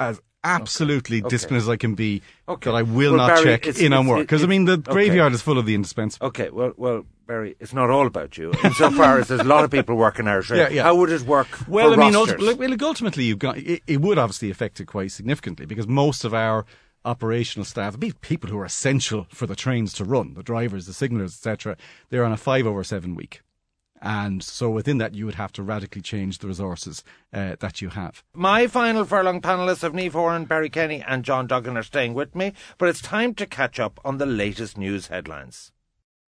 as 0.00 0.20
absolutely 0.44 1.18
Okay. 1.20 1.28
disciplined 1.28 1.62
as 1.62 1.68
I 1.68 1.76
can 1.76 1.94
be. 1.94 2.22
Okay. 2.48 2.70
That 2.70 2.76
I 2.76 2.82
will 2.82 3.12
Well, 3.16 3.26
not 3.26 3.28
Barry, 3.28 3.44
check 3.44 3.66
it's- 3.66 3.80
in 3.84 3.92
on 3.92 4.06
work 4.06 4.20
because 4.20 4.44
I 4.44 4.46
mean 4.46 4.64
the 4.66 4.74
okay. 4.74 4.92
graveyard 4.92 5.32
is 5.32 5.42
full 5.42 5.58
of 5.58 5.66
the 5.66 5.74
indispensable. 5.74 6.28
Okay, 6.28 6.50
well, 6.50 6.72
well, 6.76 7.04
Barry, 7.26 7.56
it's 7.60 7.74
not 7.74 7.90
all 7.90 8.06
about 8.06 8.38
you. 8.38 8.52
Insofar 8.64 9.18
as 9.18 9.28
there's 9.28 9.40
a 9.40 9.44
lot 9.44 9.64
of 9.64 9.70
people 9.70 9.96
working 9.96 10.26
Irish. 10.28 10.50
Yeah, 10.50 10.68
yeah. 10.70 10.84
How 10.84 10.94
would 10.94 11.10
it 11.10 11.22
work? 11.22 11.48
Well, 11.68 11.92
for 11.92 12.00
I 12.00 12.04
mean, 12.04 12.14
rosters? 12.14 12.40
ulti- 12.40 12.56
well, 12.58 12.68
look, 12.70 12.82
ultimately, 12.82 13.24
you've 13.24 13.38
got 13.40 13.58
it, 13.58 13.82
it 13.86 14.00
would 14.00 14.16
obviously 14.16 14.50
affect 14.50 14.80
it 14.80 14.86
quite 14.86 15.10
significantly 15.12 15.66
because 15.66 15.86
most 15.88 16.24
of 16.24 16.32
our 16.32 16.64
operational 17.04 17.64
staff, 17.64 17.96
people 18.20 18.48
who 18.50 18.58
are 18.58 18.64
essential 18.64 19.26
for 19.30 19.46
the 19.46 19.56
trains 19.56 19.92
to 19.94 20.04
run, 20.04 20.34
the 20.34 20.42
drivers, 20.42 20.86
the 20.86 20.92
signallers, 20.92 21.34
etc., 21.34 21.76
they're 22.10 22.24
on 22.24 22.32
a 22.32 22.36
five 22.36 22.66
over 22.66 22.82
seven 22.84 23.14
week. 23.14 23.42
And 24.00 24.42
so 24.42 24.70
within 24.70 24.98
that, 24.98 25.14
you 25.14 25.26
would 25.26 25.34
have 25.34 25.52
to 25.52 25.62
radically 25.62 26.02
change 26.02 26.38
the 26.38 26.48
resources 26.48 27.02
uh, 27.32 27.56
that 27.60 27.80
you 27.82 27.90
have. 27.90 28.22
My 28.34 28.66
final 28.66 29.04
furlong 29.04 29.40
panellists 29.40 29.82
of 29.82 29.92
Niamh 29.92 30.12
Horan, 30.12 30.44
Barry 30.44 30.70
Kenny, 30.70 31.02
and 31.06 31.24
John 31.24 31.46
Duggan 31.46 31.76
are 31.76 31.82
staying 31.82 32.14
with 32.14 32.34
me, 32.34 32.52
but 32.78 32.88
it's 32.88 33.02
time 33.02 33.34
to 33.34 33.46
catch 33.46 33.80
up 33.80 34.00
on 34.04 34.18
the 34.18 34.26
latest 34.26 34.78
news 34.78 35.08
headlines. 35.08 35.72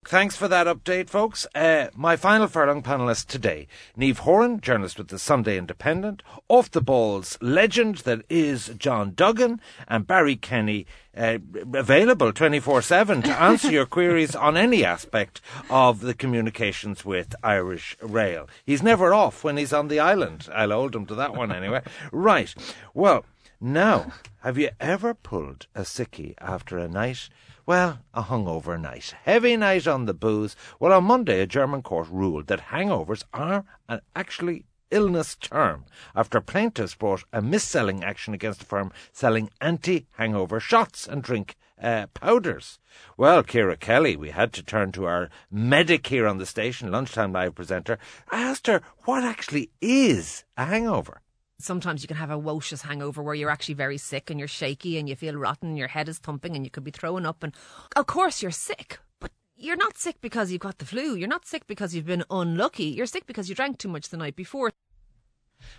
Thanks 0.06 0.34
for 0.34 0.48
that 0.48 0.66
update, 0.66 1.10
folks. 1.10 1.46
Uh, 1.54 1.88
my 1.94 2.16
final 2.16 2.46
furlong 2.46 2.82
panelist 2.82 3.26
today, 3.26 3.68
Niamh 3.98 4.16
Horan, 4.16 4.62
journalist 4.62 4.96
with 4.96 5.08
the 5.08 5.18
Sunday 5.18 5.58
Independent, 5.58 6.22
off 6.48 6.70
the 6.70 6.80
balls 6.80 7.36
legend 7.42 7.96
that 7.98 8.22
is 8.30 8.72
John 8.78 9.12
Duggan, 9.14 9.60
and 9.86 10.06
Barry 10.06 10.36
Kenny, 10.36 10.86
uh, 11.14 11.36
available 11.74 12.32
24 12.32 12.80
7 12.80 13.20
to 13.22 13.30
answer 13.42 13.70
your 13.70 13.84
queries 13.84 14.34
on 14.34 14.56
any 14.56 14.86
aspect 14.86 15.42
of 15.68 16.00
the 16.00 16.14
communications 16.14 17.04
with 17.04 17.34
Irish 17.44 17.94
Rail. 18.00 18.48
He's 18.64 18.82
never 18.82 19.12
off 19.12 19.44
when 19.44 19.58
he's 19.58 19.74
on 19.74 19.88
the 19.88 20.00
island. 20.00 20.48
I'll 20.50 20.70
hold 20.70 20.96
him 20.96 21.04
to 21.06 21.14
that 21.16 21.34
one 21.34 21.52
anyway. 21.52 21.82
right. 22.10 22.54
Well, 22.94 23.26
now, 23.60 24.14
have 24.42 24.56
you 24.56 24.70
ever 24.80 25.12
pulled 25.12 25.66
a 25.74 25.82
sickie 25.82 26.34
after 26.38 26.78
a 26.78 26.88
night? 26.88 27.28
Well, 27.70 28.00
a 28.12 28.24
hungover 28.24 28.80
night. 28.80 29.14
Heavy 29.22 29.56
night 29.56 29.86
on 29.86 30.06
the 30.06 30.12
booze. 30.12 30.56
Well, 30.80 30.92
on 30.92 31.04
Monday, 31.04 31.40
a 31.40 31.46
German 31.46 31.82
court 31.82 32.08
ruled 32.10 32.48
that 32.48 32.72
hangovers 32.72 33.22
are 33.32 33.64
an 33.88 34.00
actually 34.16 34.64
illness 34.90 35.36
term 35.36 35.84
after 36.16 36.40
plaintiffs 36.40 36.96
brought 36.96 37.22
a 37.32 37.40
mis-selling 37.40 38.02
action 38.02 38.34
against 38.34 38.62
a 38.62 38.64
firm 38.64 38.90
selling 39.12 39.50
anti-hangover 39.60 40.58
shots 40.58 41.06
and 41.06 41.22
drink 41.22 41.54
uh, 41.80 42.08
powders. 42.12 42.80
Well, 43.16 43.44
Ciara 43.44 43.76
Kelly, 43.76 44.16
we 44.16 44.30
had 44.30 44.52
to 44.54 44.64
turn 44.64 44.90
to 44.90 45.04
our 45.04 45.30
medic 45.48 46.08
here 46.08 46.26
on 46.26 46.38
the 46.38 46.46
station, 46.46 46.90
lunchtime 46.90 47.32
live 47.32 47.54
presenter. 47.54 48.00
I 48.32 48.42
asked 48.42 48.66
her 48.66 48.82
what 49.04 49.22
actually 49.22 49.70
is 49.80 50.42
a 50.56 50.64
hangover. 50.64 51.20
Sometimes 51.62 52.02
you 52.02 52.08
can 52.08 52.16
have 52.16 52.30
a 52.30 52.38
wocious 52.38 52.82
hangover 52.82 53.22
where 53.22 53.34
you're 53.34 53.50
actually 53.50 53.74
very 53.74 53.98
sick 53.98 54.30
and 54.30 54.38
you're 54.38 54.48
shaky 54.48 54.98
and 54.98 55.08
you 55.08 55.16
feel 55.16 55.34
rotten 55.34 55.70
and 55.70 55.78
your 55.78 55.88
head 55.88 56.08
is 56.08 56.18
thumping 56.18 56.56
and 56.56 56.64
you 56.64 56.70
could 56.70 56.84
be 56.84 56.90
throwing 56.90 57.26
up 57.26 57.42
and 57.42 57.54
of 57.96 58.06
course 58.06 58.42
you're 58.42 58.50
sick 58.50 58.98
but 59.20 59.30
you're 59.56 59.76
not 59.76 59.98
sick 59.98 60.20
because 60.20 60.50
you've 60.50 60.62
got 60.62 60.78
the 60.78 60.86
flu. 60.86 61.14
You're 61.14 61.28
not 61.28 61.46
sick 61.46 61.66
because 61.66 61.94
you've 61.94 62.06
been 62.06 62.24
unlucky. 62.30 62.84
You're 62.84 63.04
sick 63.04 63.26
because 63.26 63.50
you 63.50 63.54
drank 63.54 63.76
too 63.76 63.88
much 63.88 64.08
the 64.08 64.16
night 64.16 64.34
before 64.34 64.70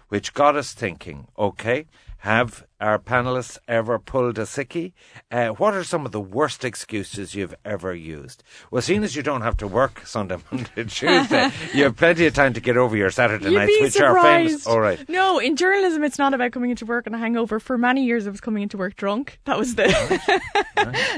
which 0.10 0.34
got 0.34 0.56
us 0.56 0.74
thinking, 0.74 1.28
okay, 1.38 1.86
have 2.20 2.66
our 2.80 3.00
panelists 3.00 3.58
ever 3.68 3.98
pulled 3.98 4.38
a 4.38 4.44
sickie? 4.44 4.94
Uh, 5.32 5.48
what 5.50 5.74
are 5.74 5.84
some 5.84 6.06
of 6.06 6.12
the 6.12 6.20
worst 6.22 6.64
excuses 6.64 7.34
you've 7.34 7.56
ever 7.66 7.96
used? 7.96 8.44
Well, 8.70 8.84
seeing 8.84 9.04
as 9.04 9.16
you 9.16 9.24
don't 9.24 9.42
have 9.42 9.58
to 9.58 9.68
work 9.68 10.06
Sunday, 10.06 10.38
Monday, 10.52 10.84
Tuesday, 10.84 11.50
you 11.74 11.86
have 11.86 11.96
plenty 11.98 12.28
of 12.28 12.36
time 12.36 12.54
to 12.54 12.60
get 12.62 12.78
over 12.78 12.96
your 12.96 13.10
Saturday 13.10 13.46
You'd 13.50 13.58
nights, 13.58 13.82
which 13.82 14.02
are 14.02 14.22
famous. 14.22 14.68
All 14.68 14.80
right. 14.80 15.04
No, 15.10 15.40
in 15.40 15.56
journalism, 15.56 16.04
it's 16.04 16.20
not 16.20 16.36
about 16.36 16.52
coming 16.52 16.70
into 16.70 16.86
work 16.86 17.08
and 17.08 17.16
a 17.16 17.18
hangover. 17.18 17.60
For 17.60 17.76
many 17.78 18.06
years, 18.06 18.28
I 18.28 18.30
was 18.30 18.42
coming 18.42 18.62
into 18.62 18.78
work 18.78 18.96
drunk. 18.96 19.40
That 19.46 19.58
was 19.58 19.74
the. 19.74 19.88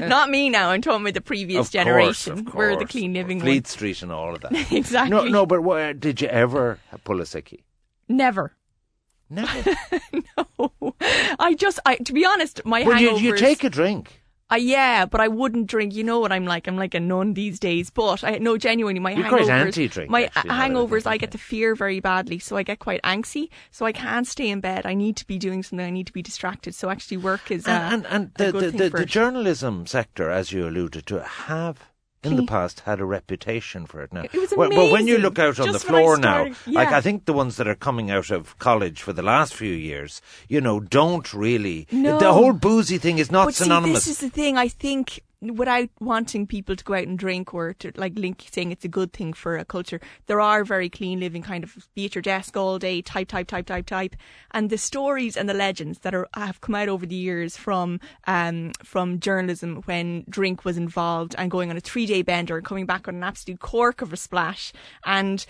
not 0.00 0.30
me 0.30 0.48
now. 0.48 0.70
I'm 0.70 0.80
talking 0.80 1.02
about 1.02 1.12
the 1.14 1.20
previous 1.20 1.66
Of 1.66 1.72
generation. 1.72 2.44
course, 2.44 2.48
of 2.48 2.54
We're 2.54 2.76
the 2.76 2.86
clean 2.86 3.12
living 3.12 3.40
Fleet 3.40 3.64
one. 3.64 3.64
Street 3.66 4.00
and 4.02 4.10
all 4.10 4.34
of 4.34 4.40
that. 4.40 4.72
exactly. 4.72 5.10
No, 5.10 5.24
no, 5.24 5.44
but 5.46 5.62
wha- 5.62 5.92
did 5.92 6.20
you 6.22 6.28
ever 6.28 6.78
pull 7.04 7.20
a 7.20 7.24
sickie? 7.24 7.60
Never. 8.08 8.56
Never. 9.30 9.74
No. 10.36 10.94
I 11.38 11.54
just, 11.54 11.78
I 11.86 11.96
to 11.96 12.12
be 12.12 12.24
honest, 12.24 12.64
my 12.64 12.82
well, 12.82 12.98
hangovers. 12.98 13.20
you 13.20 13.36
take 13.36 13.64
a 13.64 13.70
drink. 13.70 14.22
Uh, 14.50 14.56
yeah, 14.56 15.06
but 15.06 15.20
I 15.20 15.28
wouldn't 15.28 15.66
drink. 15.66 15.94
You 15.94 16.04
know 16.04 16.20
what 16.20 16.30
I'm 16.30 16.44
like? 16.44 16.68
I'm 16.68 16.76
like 16.76 16.94
a 16.94 17.00
nun 17.00 17.34
these 17.34 17.58
days. 17.58 17.90
But 17.90 18.22
I 18.22 18.38
no, 18.38 18.58
genuinely, 18.58 19.00
my 19.00 19.12
You're 19.12 19.24
hangovers. 19.24 20.08
My 20.08 20.24
actually, 20.24 20.48
now 20.48 20.56
that 20.56 20.62
I 20.62 20.68
hangovers, 20.68 21.06
I 21.06 21.16
get 21.16 21.30
to 21.32 21.38
fear 21.38 21.74
very 21.74 22.00
badly, 22.00 22.38
so 22.38 22.56
I 22.56 22.62
get 22.62 22.78
quite 22.78 23.02
angsty. 23.02 23.48
So 23.70 23.86
I 23.86 23.92
can't 23.92 24.26
stay 24.26 24.50
in 24.50 24.60
bed. 24.60 24.84
I 24.84 24.94
need 24.94 25.16
to 25.16 25.26
be 25.26 25.38
doing 25.38 25.62
something. 25.62 25.84
I 25.84 25.90
need 25.90 26.06
to 26.06 26.12
be 26.12 26.22
distracted. 26.22 26.74
So 26.74 26.90
actually, 26.90 27.16
work 27.16 27.50
is 27.50 27.66
uh, 27.66 27.70
and 27.70 28.06
and, 28.06 28.30
and 28.36 28.54
the, 28.54 28.60
the, 28.60 28.70
the, 28.70 28.90
the 28.90 29.06
journalism 29.06 29.86
sector, 29.86 30.30
as 30.30 30.52
you 30.52 30.68
alluded 30.68 31.06
to, 31.06 31.22
have 31.22 31.90
in 32.24 32.36
the 32.36 32.46
past 32.46 32.80
had 32.80 33.00
a 33.00 33.04
reputation 33.04 33.86
for 33.86 34.02
it 34.02 34.12
now. 34.12 34.22
It 34.22 34.32
was 34.34 34.52
well, 34.56 34.70
well, 34.70 34.90
when 34.92 35.06
you 35.06 35.18
look 35.18 35.38
out 35.38 35.60
on 35.60 35.66
Just 35.66 35.80
the 35.80 35.86
floor 35.88 36.16
now, 36.16 36.46
started- 36.46 36.56
like. 36.74 36.88
I 36.88 37.00
think 37.00 37.24
the 37.24 37.32
ones 37.32 37.56
that 37.56 37.68
are 37.68 37.74
coming 37.74 38.10
out 38.10 38.30
of 38.30 38.58
college 38.58 39.02
for 39.02 39.12
the 39.12 39.22
last 39.22 39.54
few 39.54 39.72
years, 39.72 40.20
you 40.48 40.60
know, 40.60 40.80
don't 40.80 41.32
really. 41.34 41.86
No. 41.90 42.18
The 42.18 42.32
whole 42.32 42.52
boozy 42.52 42.98
thing 42.98 43.18
is 43.18 43.30
not 43.30 43.46
but 43.46 43.54
synonymous. 43.54 44.04
See, 44.04 44.10
this 44.10 44.22
is 44.22 44.30
the 44.30 44.34
thing. 44.34 44.56
I 44.56 44.68
think 44.68 45.20
without 45.52 45.88
wanting 46.00 46.46
people 46.46 46.76
to 46.76 46.84
go 46.84 46.94
out 46.94 47.06
and 47.06 47.18
drink 47.18 47.52
or 47.54 47.74
to 47.74 47.92
like 47.96 48.18
link 48.18 48.46
saying 48.50 48.72
it's 48.72 48.84
a 48.84 48.88
good 48.88 49.12
thing 49.12 49.32
for 49.32 49.56
a 49.56 49.64
culture, 49.64 50.00
there 50.26 50.40
are 50.40 50.64
very 50.64 50.88
clean 50.88 51.20
living 51.20 51.42
kind 51.42 51.64
of 51.64 51.76
be 51.94 52.06
at 52.06 52.14
your 52.14 52.22
desk 52.22 52.56
all 52.56 52.78
day, 52.78 53.02
type, 53.02 53.28
type, 53.28 53.46
type, 53.48 53.66
type, 53.66 53.86
type, 53.86 54.16
and 54.52 54.70
the 54.70 54.78
stories 54.78 55.36
and 55.36 55.48
the 55.48 55.54
legends 55.54 56.00
that 56.00 56.14
are 56.14 56.28
have 56.34 56.60
come 56.60 56.74
out 56.74 56.88
over 56.88 57.06
the 57.06 57.14
years 57.14 57.56
from 57.56 58.00
um 58.26 58.72
from 58.82 59.20
journalism 59.20 59.82
when 59.86 60.24
drink 60.28 60.64
was 60.64 60.76
involved 60.76 61.34
and 61.38 61.50
going 61.50 61.70
on 61.70 61.76
a 61.76 61.80
three 61.80 62.06
day 62.06 62.22
bender 62.22 62.56
and 62.56 62.66
coming 62.66 62.86
back 62.86 63.06
on 63.08 63.14
an 63.16 63.22
absolute 63.22 63.60
cork 63.60 64.02
of 64.02 64.12
a 64.12 64.16
splash, 64.16 64.72
and 65.04 65.46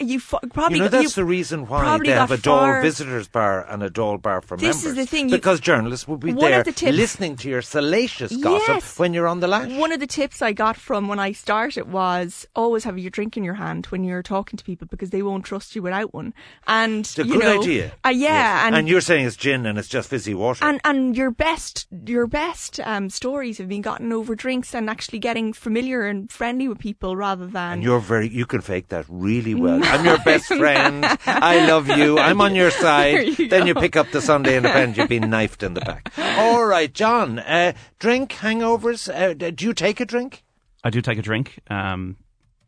you 0.00 0.18
f- 0.18 0.34
probably 0.52 0.78
you 0.78 0.82
know 0.84 0.88
that's 0.88 1.14
the 1.16 1.24
reason 1.24 1.66
why 1.66 1.98
they 1.98 2.10
have 2.12 2.30
a 2.30 2.36
Dáil 2.36 2.80
visitors 2.82 3.26
bar 3.28 3.66
and 3.68 3.82
a 3.82 3.90
Dáil 3.90 4.22
bar 4.22 4.40
for 4.40 4.56
This 4.56 4.84
members. 4.84 4.98
is 4.98 5.04
the 5.04 5.06
thing, 5.06 5.28
you- 5.28 5.36
because 5.36 5.58
journalists 5.60 6.06
will 6.06 6.16
be 6.16 6.32
there 6.32 6.62
the 6.62 6.92
listening 6.92 7.36
to 7.36 7.48
your 7.48 7.62
salacious 7.62 8.36
gossip 8.36 8.68
Yes. 8.68 8.98
when 8.98 9.12
you're 9.14 9.26
on 9.26 9.33
the 9.40 9.48
lash. 9.48 9.70
One 9.72 9.92
of 9.92 10.00
the 10.00 10.06
tips 10.06 10.42
I 10.42 10.52
got 10.52 10.76
from 10.76 11.08
when 11.08 11.18
I 11.18 11.32
started 11.32 11.90
was 11.90 12.46
always 12.54 12.84
have 12.84 12.98
your 12.98 13.10
drink 13.10 13.36
in 13.36 13.44
your 13.44 13.54
hand 13.54 13.86
when 13.86 14.04
you're 14.04 14.22
talking 14.22 14.56
to 14.56 14.64
people 14.64 14.86
because 14.90 15.10
they 15.10 15.22
won't 15.22 15.44
trust 15.44 15.74
you 15.76 15.82
without 15.82 16.12
one. 16.14 16.34
And 16.66 17.00
It's 17.00 17.18
a 17.18 17.26
you 17.26 17.34
good 17.34 17.42
know, 17.42 17.60
idea. 17.62 17.92
Uh, 18.04 18.08
yeah, 18.10 18.64
Yes. 18.68 18.74
and 18.74 18.88
you're 18.88 19.00
saying 19.00 19.26
it's 19.26 19.36
gin 19.36 19.66
and 19.66 19.78
it's 19.78 19.88
just 19.88 20.08
fizzy 20.10 20.34
water. 20.34 20.64
and 20.64 20.80
and 20.84 21.16
your 21.16 21.30
best 21.30 21.86
your 22.06 22.26
best 22.26 22.80
um, 22.80 23.10
stories 23.10 23.58
have 23.58 23.68
been 23.68 23.82
gotten 23.82 24.12
over 24.12 24.34
drinks 24.34 24.74
and 24.74 24.88
actually 24.90 25.18
getting 25.18 25.52
familiar 25.52 26.06
and 26.06 26.30
friendly 26.30 26.68
with 26.68 26.78
people 26.78 27.16
rather 27.16 27.46
than 27.46 27.72
And 27.74 27.82
you're 27.82 28.00
very, 28.00 28.28
you 28.28 28.46
can 28.46 28.60
fake 28.60 28.88
that 28.88 29.04
really 29.08 29.54
well. 29.54 29.80
I'm 29.84 30.04
your 30.04 30.18
best 30.18 30.46
friend. 30.46 31.04
I 31.26 31.66
love 31.66 31.88
you. 31.88 32.18
I'm 32.28 32.40
on 32.40 32.54
your 32.54 32.70
side. 32.70 33.38
you 33.38 33.48
then 33.48 33.66
you 33.66 33.74
pick 33.74 33.96
up 33.96 34.10
the 34.10 34.20
Sunday 34.20 34.56
Independent. 34.56 34.96
You've 34.96 35.08
been 35.08 35.30
knifed 35.30 35.62
in 35.62 35.74
the 35.74 35.80
back. 35.80 36.12
All 36.38 36.64
right, 36.66 36.92
John. 36.92 37.38
Uh, 37.38 37.72
drink 37.98 38.32
hangovers. 38.32 39.08
Uh, 39.08 39.23
d- 39.32 39.50
do 39.52 39.64
you 39.64 39.72
take 39.72 40.00
a 40.00 40.04
drink? 40.04 40.44
I 40.82 40.90
do 40.90 41.00
take 41.00 41.18
a 41.18 41.22
drink. 41.22 41.60
Um, 41.70 42.16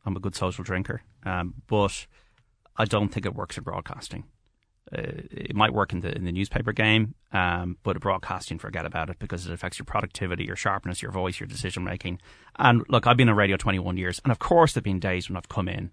I'm 0.07 0.17
a 0.17 0.21
good 0.21 0.35
social 0.35 0.65
drinker, 0.65 1.03
um, 1.25 1.55
but 1.67 2.07
I 2.77 2.85
don't 2.85 3.09
think 3.09 3.27
it 3.27 3.35
works 3.35 3.59
in 3.59 3.65
broadcasting. 3.65 4.25
Uh, 4.97 5.03
it 5.33 5.57
might 5.57 5.75
work 5.75 5.93
in 5.93 6.01
the 6.01 6.15
in 6.15 6.25
the 6.25 6.31
newspaper 6.31 6.73
game, 6.73 7.17
um, 7.33 7.77
but 7.83 7.99
broadcasting, 7.99 8.57
forget 8.57 8.87
about 8.87 9.11
it 9.11 9.19
because 9.19 9.45
it 9.45 9.53
affects 9.53 9.81
your 9.81 9.85
productivity, 9.85 10.45
your 10.45 10.55
sharpness, 10.55 11.03
your 11.03 11.11
voice, 11.11 11.41
your 11.41 11.49
decision 11.49 11.83
making. 11.83 12.21
And 12.57 12.85
look, 12.89 13.05
I've 13.07 13.17
been 13.17 13.29
on 13.29 13.35
radio 13.35 13.57
21 13.57 13.97
years, 13.97 14.21
and 14.25 14.31
of 14.31 14.39
course, 14.39 14.73
there've 14.73 14.85
been 14.85 15.01
days 15.01 15.29
when 15.29 15.37
I've 15.37 15.49
come 15.49 15.69
in 15.69 15.91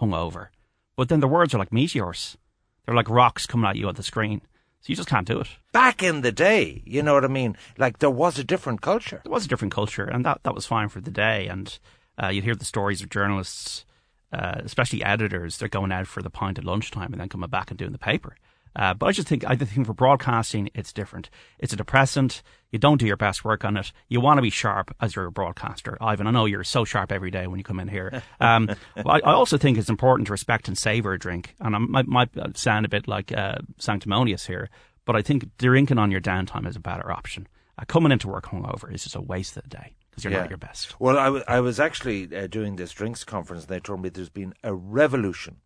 hungover, 0.00 0.48
but 0.94 1.08
then 1.08 1.18
the 1.18 1.26
words 1.26 1.54
are 1.54 1.58
like 1.58 1.72
meteors; 1.72 2.36
they're 2.84 2.94
like 2.94 3.10
rocks 3.10 3.46
coming 3.46 3.68
at 3.68 3.76
you 3.76 3.88
on 3.88 3.96
the 3.96 4.04
screen. 4.04 4.42
So 4.86 4.92
you 4.92 4.96
just 4.96 5.08
can't 5.08 5.26
do 5.26 5.40
it. 5.40 5.48
Back 5.72 6.00
in 6.00 6.20
the 6.20 6.30
day, 6.30 6.80
you 6.84 7.02
know 7.02 7.14
what 7.14 7.24
I 7.24 7.28
mean? 7.28 7.56
Like 7.76 7.98
there 7.98 8.08
was 8.08 8.38
a 8.38 8.44
different 8.44 8.82
culture. 8.82 9.20
There 9.24 9.32
was 9.32 9.44
a 9.44 9.48
different 9.48 9.74
culture, 9.74 10.04
and 10.04 10.24
that, 10.24 10.44
that 10.44 10.54
was 10.54 10.64
fine 10.64 10.90
for 10.90 11.00
the 11.00 11.10
day. 11.10 11.48
And 11.48 11.76
uh, 12.22 12.28
you'd 12.28 12.44
hear 12.44 12.54
the 12.54 12.64
stories 12.64 13.02
of 13.02 13.10
journalists, 13.10 13.84
uh, 14.32 14.60
especially 14.64 15.02
editors, 15.02 15.58
they're 15.58 15.68
going 15.68 15.90
out 15.90 16.06
for 16.06 16.22
the 16.22 16.30
pint 16.30 16.56
at 16.58 16.64
lunchtime 16.64 17.10
and 17.10 17.20
then 17.20 17.28
coming 17.28 17.50
back 17.50 17.72
and 17.72 17.78
doing 17.78 17.90
the 17.90 17.98
paper. 17.98 18.36
Uh, 18.76 18.92
but 18.92 19.06
I 19.06 19.12
just 19.12 19.26
think 19.26 19.44
I 19.46 19.56
think 19.56 19.86
for 19.86 19.94
broadcasting, 19.94 20.68
it's 20.74 20.92
different. 20.92 21.30
It's 21.58 21.72
a 21.72 21.76
depressant. 21.76 22.42
You 22.70 22.78
don't 22.78 22.98
do 22.98 23.06
your 23.06 23.16
best 23.16 23.44
work 23.44 23.64
on 23.64 23.76
it. 23.78 23.90
You 24.08 24.20
want 24.20 24.36
to 24.38 24.42
be 24.42 24.50
sharp 24.50 24.94
as 25.00 25.16
you're 25.16 25.24
a 25.24 25.32
broadcaster, 25.32 25.96
Ivan. 26.00 26.26
I 26.26 26.30
know 26.30 26.44
you're 26.44 26.62
so 26.62 26.84
sharp 26.84 27.10
every 27.10 27.30
day 27.30 27.46
when 27.46 27.58
you 27.58 27.64
come 27.64 27.80
in 27.80 27.88
here. 27.88 28.22
Um, 28.38 28.68
I, 28.96 29.20
I 29.20 29.32
also 29.32 29.56
think 29.56 29.78
it's 29.78 29.88
important 29.88 30.26
to 30.26 30.32
respect 30.32 30.68
and 30.68 30.76
savor 30.76 31.14
a 31.14 31.18
drink, 31.18 31.54
and 31.58 31.74
I 31.74 31.78
might, 31.78 32.06
might 32.06 32.56
sound 32.58 32.84
a 32.84 32.88
bit 32.90 33.08
like 33.08 33.32
uh, 33.32 33.56
sanctimonious 33.78 34.46
here, 34.46 34.68
but 35.06 35.16
I 35.16 35.22
think 35.22 35.56
drinking 35.56 35.98
on 35.98 36.10
your 36.10 36.20
downtime 36.20 36.66
is 36.68 36.76
a 36.76 36.80
better 36.80 37.10
option. 37.10 37.48
Uh, 37.78 37.84
coming 37.86 38.12
into 38.12 38.28
work 38.28 38.46
hungover 38.46 38.92
is 38.92 39.04
just 39.04 39.16
a 39.16 39.20
waste 39.20 39.56
of 39.56 39.62
the 39.62 39.70
day 39.70 39.94
because 40.10 40.24
you're 40.24 40.32
not 40.32 40.50
your 40.50 40.58
best. 40.58 40.98
Well, 41.00 41.18
I, 41.18 41.24
w- 41.26 41.44
I 41.48 41.60
was 41.60 41.80
actually 41.80 42.34
uh, 42.34 42.46
doing 42.46 42.76
this 42.76 42.92
drinks 42.92 43.24
conference, 43.24 43.64
and 43.64 43.68
they 43.70 43.80
told 43.80 44.02
me 44.02 44.08
there's 44.10 44.28
been 44.28 44.54
a 44.62 44.74
revolution 44.74 45.58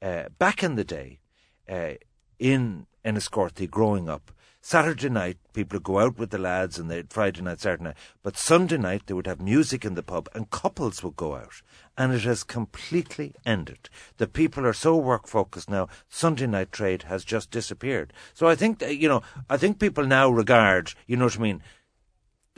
uh, 0.00 0.24
back 0.38 0.62
in 0.62 0.76
the 0.76 0.84
day 0.84 1.20
uh, 1.68 1.94
in 2.40 2.86
Enniscorthy 3.04 3.68
growing 3.68 4.08
up. 4.08 4.32
Saturday 4.62 5.08
night, 5.08 5.38
people 5.54 5.76
would 5.76 5.84
go 5.84 6.00
out 6.00 6.18
with 6.18 6.30
the 6.30 6.38
lads, 6.38 6.78
and 6.78 6.90
they 6.90 7.02
Friday 7.08 7.40
night, 7.40 7.60
Saturday 7.60 7.84
night. 7.84 7.96
But 8.22 8.36
Sunday 8.36 8.76
night, 8.76 9.02
they 9.06 9.14
would 9.14 9.26
have 9.26 9.40
music 9.40 9.86
in 9.86 9.94
the 9.94 10.02
pub, 10.02 10.28
and 10.34 10.50
couples 10.50 11.02
would 11.02 11.16
go 11.16 11.34
out. 11.34 11.62
And 11.96 12.12
it 12.12 12.22
has 12.22 12.44
completely 12.44 13.34
ended. 13.46 13.88
The 14.18 14.26
people 14.26 14.66
are 14.66 14.74
so 14.74 14.96
work 14.96 15.26
focused 15.26 15.70
now. 15.70 15.88
Sunday 16.10 16.46
night 16.46 16.72
trade 16.72 17.04
has 17.04 17.24
just 17.24 17.50
disappeared. 17.50 18.12
So 18.34 18.48
I 18.48 18.54
think 18.54 18.80
that, 18.80 18.98
you 18.98 19.08
know, 19.08 19.22
I 19.48 19.56
think 19.56 19.78
people 19.78 20.06
now 20.06 20.28
regard, 20.28 20.92
you 21.06 21.16
know 21.16 21.24
what 21.24 21.38
I 21.38 21.42
mean, 21.42 21.62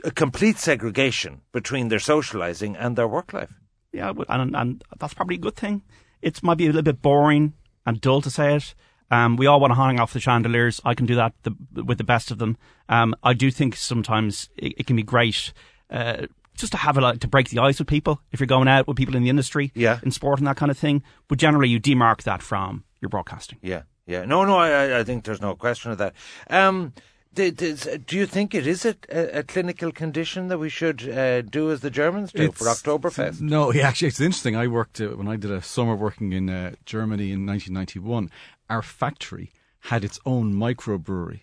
a 0.03 0.11
complete 0.11 0.57
segregation 0.57 1.41
between 1.53 1.87
their 1.87 1.99
socializing 1.99 2.75
and 2.75 2.97
their 2.97 3.07
work 3.07 3.31
life. 3.31 3.53
Yeah, 3.93 4.11
and, 4.27 4.55
and 4.55 4.83
that's 4.99 5.13
probably 5.13 5.35
a 5.35 5.39
good 5.39 5.55
thing. 5.55 5.83
It 6.21 6.43
might 6.43 6.57
be 6.57 6.65
a 6.65 6.67
little 6.67 6.81
bit 6.81 7.01
boring 7.01 7.53
and 7.85 8.01
dull 8.01 8.21
to 8.21 8.29
say 8.29 8.55
it. 8.55 8.75
Um, 9.11 9.35
we 9.37 9.45
all 9.47 9.59
want 9.59 9.71
to 9.71 9.75
hang 9.75 9.99
off 9.99 10.13
the 10.13 10.19
chandeliers. 10.19 10.81
I 10.83 10.93
can 10.95 11.05
do 11.05 11.15
that 11.15 11.33
the, 11.43 11.51
with 11.83 11.97
the 11.97 12.03
best 12.03 12.31
of 12.31 12.37
them. 12.39 12.57
Um, 12.89 13.15
I 13.23 13.33
do 13.33 13.51
think 13.51 13.75
sometimes 13.75 14.49
it, 14.57 14.73
it 14.77 14.87
can 14.87 14.95
be 14.95 15.03
great 15.03 15.53
uh, 15.89 16.25
just 16.57 16.71
to 16.73 16.77
have 16.79 16.97
a 16.97 17.01
like, 17.01 17.19
to 17.19 17.27
break 17.27 17.49
the 17.49 17.59
ice 17.59 17.79
with 17.79 17.87
people 17.87 18.21
if 18.31 18.39
you're 18.39 18.47
going 18.47 18.67
out 18.67 18.87
with 18.87 18.97
people 18.97 19.15
in 19.15 19.23
the 19.23 19.29
industry, 19.29 19.71
Yeah. 19.75 19.99
in 20.03 20.11
sport 20.11 20.39
and 20.39 20.47
that 20.47 20.55
kind 20.57 20.71
of 20.71 20.77
thing. 20.77 21.03
But 21.27 21.37
generally, 21.39 21.69
you 21.69 21.79
demark 21.79 22.23
that 22.23 22.41
from 22.41 22.83
your 23.01 23.09
broadcasting. 23.09 23.59
Yeah, 23.61 23.83
yeah. 24.07 24.25
No, 24.25 24.45
no, 24.45 24.57
I, 24.57 24.69
I- 24.69 24.99
I 24.99 25.03
think 25.03 25.23
there's 25.25 25.41
no 25.41 25.55
question 25.55 25.91
of 25.91 25.97
that. 25.99 26.13
Um, 26.49 26.93
d- 27.33 27.49
d- 27.51 27.75
do 28.05 28.15
you 28.15 28.25
think 28.27 28.53
it 28.53 28.67
is 28.67 28.85
a, 28.85 28.95
a, 29.11 29.39
a 29.39 29.43
clinical 29.43 29.91
condition 29.91 30.47
that 30.49 30.59
we 30.59 30.69
should 30.69 31.09
uh, 31.09 31.41
do 31.41 31.71
as 31.71 31.81
the 31.81 31.89
Germans 31.89 32.31
do 32.31 32.51
for 32.51 32.65
It's- 32.65 32.81
Oktoberfest? 32.83 33.41
No, 33.41 33.73
actually, 33.73 34.09
it's 34.09 34.21
interesting. 34.21 34.55
I 34.55 34.67
worked 34.67 35.01
uh, 35.01 35.07
when 35.09 35.27
I 35.27 35.35
did 35.37 35.49
a 35.51 35.61
summer 35.61 35.95
working 35.95 36.33
in 36.33 36.49
uh, 36.49 36.73
Germany 36.85 37.31
in 37.31 37.45
1991. 37.47 38.29
Our 38.69 38.81
factory 38.81 39.51
had 39.81 40.03
its 40.03 40.19
own 40.25 40.53
microbrewery. 40.53 41.41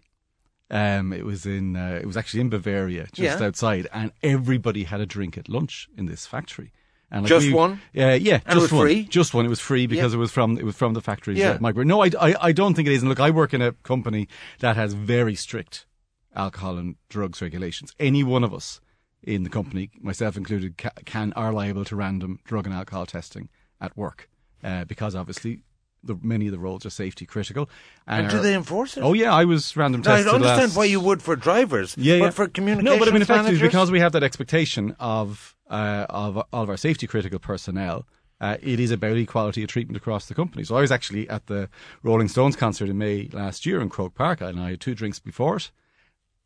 Um, 0.70 1.12
it 1.12 1.24
was 1.24 1.46
in 1.46 1.76
uh, 1.76 1.98
it 2.00 2.06
was 2.06 2.16
actually 2.16 2.40
in 2.42 2.48
Bavaria, 2.50 3.08
just 3.12 3.40
Yeah. 3.40 3.46
outside, 3.46 3.88
and 3.92 4.12
everybody 4.22 4.84
had 4.84 5.00
a 5.00 5.06
drink 5.06 5.36
at 5.36 5.48
lunch 5.48 5.88
in 5.96 6.06
this 6.06 6.26
factory. 6.26 6.72
And 7.12 7.26
Just 7.26 7.50
one? 7.52 7.80
Yeah, 7.92 8.14
yeah, 8.14 8.38
And 8.46 8.56
it 8.56 8.62
was 8.62 8.70
one. 8.70 8.82
free? 8.86 9.02
Just 9.02 9.34
one. 9.34 9.44
It 9.44 9.48
was 9.48 9.58
free 9.58 9.88
because 9.88 10.14
it 10.14 10.18
was 10.18 10.30
from 10.30 10.56
it 10.58 10.64
was 10.64 10.76
from 10.76 10.94
the 10.94 11.00
factory's 11.00 11.38
Yeah. 11.38 11.58
uh. 11.60 11.72
No, 11.82 12.04
I, 12.04 12.10
I 12.20 12.34
I 12.40 12.52
don't 12.52 12.74
think 12.74 12.86
it 12.86 12.92
is. 12.94 13.02
And 13.02 13.08
look, 13.08 13.18
I 13.18 13.30
work 13.30 13.52
in 13.52 13.60
a 13.60 13.72
company 13.82 14.28
that 14.60 14.76
has 14.76 14.94
very 14.94 15.34
strict 15.34 15.86
alcohol 16.36 16.78
and 16.78 16.94
drugs 17.08 17.42
regulations. 17.42 17.92
Any 17.98 18.22
one 18.22 18.44
of 18.44 18.54
us 18.54 18.80
in 19.24 19.42
the 19.42 19.50
company, 19.50 19.90
myself 20.00 20.36
included, 20.36 20.78
ca- 20.78 20.92
can 21.04 21.32
are 21.32 21.52
liable 21.52 21.84
to 21.86 21.96
random 21.96 22.38
drug 22.44 22.64
and 22.66 22.74
alcohol 22.74 23.06
testing 23.06 23.48
at 23.80 23.96
work 23.96 24.30
uh, 24.62 24.84
because 24.84 25.16
obviously 25.16 25.62
the, 26.02 26.16
many 26.22 26.46
of 26.46 26.52
the 26.52 26.58
roles 26.58 26.84
are 26.86 26.90
safety 26.90 27.26
critical. 27.26 27.68
And 28.06 28.30
do 28.30 28.38
are- 28.38 28.40
they 28.40 28.54
enforce 28.54 28.96
it? 28.96 29.02
Oh 29.02 29.12
yeah, 29.12 29.32
I 29.34 29.44
was 29.44 29.76
random 29.76 30.00
Now, 30.02 30.12
I 30.14 30.18
understand 30.20 30.42
last- 30.42 30.76
why 30.76 30.84
you 30.84 31.00
would 31.00 31.22
for 31.22 31.36
drivers, 31.36 31.94
yeah, 31.98 32.18
but 32.20 32.34
for 32.34 32.48
communications 32.48 32.84
No, 32.94 32.98
but 32.98 33.08
I 33.08 33.12
mean, 33.12 33.22
effectively, 33.22 33.50
managers? 33.52 33.68
because 33.68 33.90
we 33.90 34.00
have 34.00 34.12
that 34.12 34.22
expectation 34.22 34.96
of 34.98 35.54
uh, 35.68 36.06
of 36.08 36.36
all 36.52 36.62
of 36.64 36.68
our 36.70 36.76
safety 36.76 37.06
critical 37.06 37.38
personnel, 37.38 38.06
uh, 38.40 38.56
it 38.62 38.80
is 38.80 38.90
about 38.90 39.16
equality 39.16 39.62
of 39.62 39.68
treatment 39.68 39.96
across 39.96 40.26
the 40.26 40.34
company. 40.34 40.64
So 40.64 40.76
I 40.76 40.80
was 40.80 40.90
actually 40.90 41.28
at 41.28 41.46
the 41.46 41.68
Rolling 42.02 42.26
Stones 42.28 42.56
concert 42.56 42.88
in 42.88 42.98
May 42.98 43.28
last 43.32 43.64
year 43.66 43.80
in 43.80 43.88
Croke 43.88 44.14
Park, 44.14 44.40
and 44.40 44.58
I 44.58 44.70
had 44.70 44.80
two 44.80 44.94
drinks 44.94 45.18
before 45.20 45.56
it, 45.56 45.70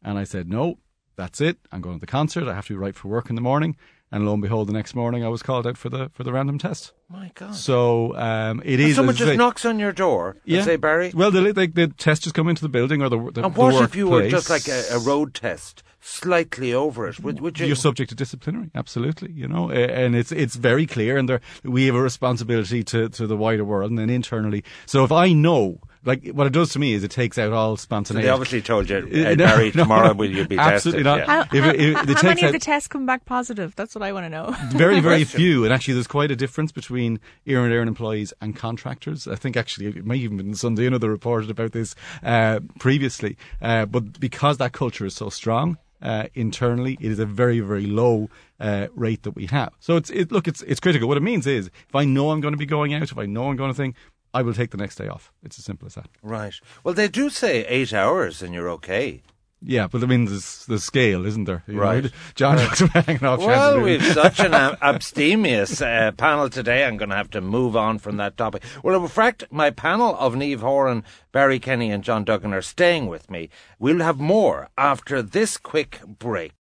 and 0.03 0.19
I 0.19 0.25
said, 0.25 0.49
"No, 0.51 0.79
that's 1.17 1.41
it. 1.41 1.57
I'm 1.73 1.81
going 1.81 1.97
to 1.97 2.01
the 2.01 2.07
concert. 2.07 2.49
I 2.49 2.55
have 2.55 2.67
to 2.67 2.73
be 2.75 2.79
right 2.79 2.95
for 2.95 3.09
work 3.09 3.31
in 3.31 3.37
the 3.37 3.41
morning." 3.41 3.77
And 4.15 4.25
lo 4.25 4.33
and 4.33 4.41
behold, 4.43 4.69
the 4.69 4.73
next 4.73 4.95
morning 4.95 5.25
I 5.25 5.29
was 5.29 5.43
called 5.43 5.67
out 5.67 5.77
for 5.77 5.89
the 5.89 6.09
for 6.15 6.23
the 6.23 6.33
random 6.33 6.57
test. 6.57 6.93
My 7.09 7.33
God. 7.35 7.55
So 7.57 8.15
um, 8.17 8.61
it 8.65 8.79
And 8.79 8.89
is. 8.89 8.95
someone 8.97 9.17
just 9.17 9.29
say- 9.29 9.37
knocks 9.37 9.65
on 9.65 9.81
your 9.81 9.91
door 9.93 10.37
and 10.47 10.65
say, 10.65 10.77
Barry. 10.77 11.11
Well, 11.13 11.33
the, 11.33 11.53
the, 11.53 11.67
the 11.67 11.89
test 11.89 12.23
just 12.23 12.35
come 12.35 12.49
into 12.49 12.63
the 12.63 12.69
building 12.69 13.03
or 13.03 13.09
the, 13.09 13.19
the, 13.19 13.45
and 13.45 13.55
the 13.55 13.61
what 13.61 13.83
if 13.83 13.97
you 13.97 14.07
were 14.09 14.29
just 14.29 14.49
like 14.49 14.69
a, 14.69 14.85
a 14.93 14.99
road 15.01 15.35
test, 15.35 15.83
slightly 16.01 16.73
over 16.73 17.09
it? 17.09 17.19
Would, 17.21 17.41
would 17.41 17.59
you? 17.59 17.67
You're 17.67 17.77
subject 17.77 18.11
to 18.11 18.15
disciplinary, 18.15 18.71
absolutely. 18.75 19.33
You 19.33 19.49
know, 19.49 19.69
and 19.71 20.15
it's 20.15 20.31
it's 20.31 20.55
very 20.55 20.87
clear, 20.87 21.17
and 21.17 21.29
there, 21.29 21.41
we 21.65 21.87
have 21.87 21.97
a 21.97 22.01
responsibility 22.03 22.85
to, 22.85 23.09
to 23.09 23.27
the 23.27 23.37
wider 23.37 23.65
world 23.65 23.91
and 23.91 23.99
then 23.99 24.11
internally. 24.11 24.63
So 24.87 25.03
if 25.03 25.11
I 25.11 25.33
know 25.33 25.81
like 26.05 26.29
what 26.29 26.47
it 26.47 26.53
does 26.53 26.73
to 26.73 26.79
me 26.79 26.93
is 26.95 27.03
it 27.05 27.11
takes 27.11 27.39
out 27.39 27.53
all 27.53 27.77
So 27.77 27.83
spontaneity. 27.83 28.27
they 28.27 28.31
obviously 28.31 28.63
told 28.63 28.89
you, 28.91 28.97
uh, 29.13 29.35
no, 29.35 29.37
Barry, 29.37 29.67
no, 29.75 29.83
tomorrow 29.85 30.09
no. 30.09 30.13
will 30.15 30.31
you 30.31 30.47
be 30.47 30.59
Absolutely 30.59 31.03
tested? 31.03 31.05
not. 31.05 31.19
Yeah. 31.19 31.27
How, 31.27 31.41
If 31.59 31.65
it- 31.75 31.81
if 31.81 31.95
how- 31.97 32.03
it 32.03 32.07
how 32.09 32.15
takes 32.15 32.23
many 32.25 32.43
of 32.45 32.53
the 32.53 32.59
tests 32.59 32.89
come 32.89 33.07
back 33.07 33.25
positive? 33.25 33.75
That's 33.77 33.95
what 33.95 34.03
I 34.03 34.13
want 34.13 34.25
to 34.27 34.31
know. 34.31 34.55
very, 34.73 35.01
very 35.01 35.25
few. 35.25 35.65
And 35.65 35.73
actually, 35.73 35.95
there's 35.95 36.07
quite 36.07 36.31
a 36.31 36.37
difference 36.37 36.73
between 36.73 37.21
Erin 37.47 37.73
Erin 37.73 37.89
employees 37.89 38.33
and 38.41 38.55
contractors. 38.55 39.27
I 39.29 39.37
think 39.37 39.57
actually 39.57 39.87
it 39.87 40.05
may 40.05 40.17
even 40.17 40.37
been 40.37 40.55
Sunday 40.55 40.87
another 40.87 41.11
reported 41.11 41.51
about 41.51 41.73
this 41.73 41.95
uh, 42.23 42.61
previously. 42.79 43.37
Uh, 43.63 43.87
but 43.87 44.21
because 44.21 44.59
that 44.59 44.73
culture 44.73 45.07
is 45.07 45.15
so 45.15 45.31
strong. 45.31 45.79
Uh, 46.03 46.27
internally, 46.35 46.99
it 47.01 47.11
is 47.11 47.19
a 47.19 47.25
very, 47.25 47.61
very 47.61 47.87
low 47.87 48.29
uh, 48.61 48.89
rate 48.95 49.23
that 49.23 49.31
we 49.31 49.47
have. 49.47 49.73
So 49.81 49.97
it's 49.97 50.11
it, 50.11 50.31
look, 50.31 50.47
it's 50.47 50.61
it's 50.63 50.79
critical. 50.79 51.09
What 51.09 51.17
it 51.17 51.23
means 51.23 51.47
is, 51.47 51.69
if 51.69 51.95
I 51.95 52.05
know 52.05 52.31
I'm 52.31 52.43
going 52.43 52.53
to 52.53 52.59
be 52.59 52.67
going 52.67 52.93
out, 52.93 53.05
if 53.11 53.17
I 53.17 53.25
know 53.25 53.49
I'm 53.49 53.57
going 53.57 53.71
to 53.71 53.75
think, 53.77 53.95
I 54.35 54.43
will 54.43 54.53
take 54.53 54.71
the 54.71 54.77
next 54.77 54.97
day 54.97 55.09
off. 55.09 55.33
It's 55.43 55.59
as 55.59 55.65
simple 55.65 55.87
as 55.87 55.95
that. 55.95 56.09
Right. 56.23 56.55
Well, 56.83 56.93
they 56.95 57.09
do 57.09 57.31
say 57.31 57.65
eight 57.67 57.93
hours 57.95 58.43
and 58.43 58.53
you're 58.53 58.69
okay. 58.71 59.23
Yeah, 59.67 59.87
but 59.87 60.03
I 60.03 60.07
mean, 60.07 60.27
there's 60.27 60.67
the 60.67 60.79
scale, 60.79 61.25
isn't 61.25 61.45
there? 61.45 61.63
You 61.67 61.77
know, 61.77 61.81
Right. 61.81 62.11
John 62.35 62.57
was 62.57 62.81
hanging 62.81 63.25
off. 63.25 63.39
Well, 63.41 63.81
we've 63.81 64.05
such 64.13 64.39
an 64.41 64.53
abstemious 64.53 65.81
uh, 65.81 66.13
panel 66.19 66.51
today. 66.51 66.85
I'm 66.85 66.99
going 66.99 67.09
to 67.09 67.17
have 67.17 67.31
to 67.31 67.41
move 67.41 67.75
on 67.75 67.99
from 67.99 68.19
that 68.19 68.37
topic. 68.37 68.63
Well, 68.83 69.01
in 69.03 69.09
fact, 69.09 69.45
my 69.51 69.71
panel 69.71 70.17
of 70.19 70.35
Niamh 70.35 70.61
Horan, 70.61 71.03
Barry 71.33 71.59
Kenny, 71.59 71.91
and 71.91 72.05
John 72.05 72.25
Duggan 72.25 72.53
are 72.53 72.61
staying 72.61 73.07
with 73.07 73.31
me. 73.31 73.49
We'll 73.79 74.01
have 74.01 74.21
more 74.21 74.69
after 74.77 75.23
this 75.23 75.57
quick 75.57 76.01
break. 76.07 76.53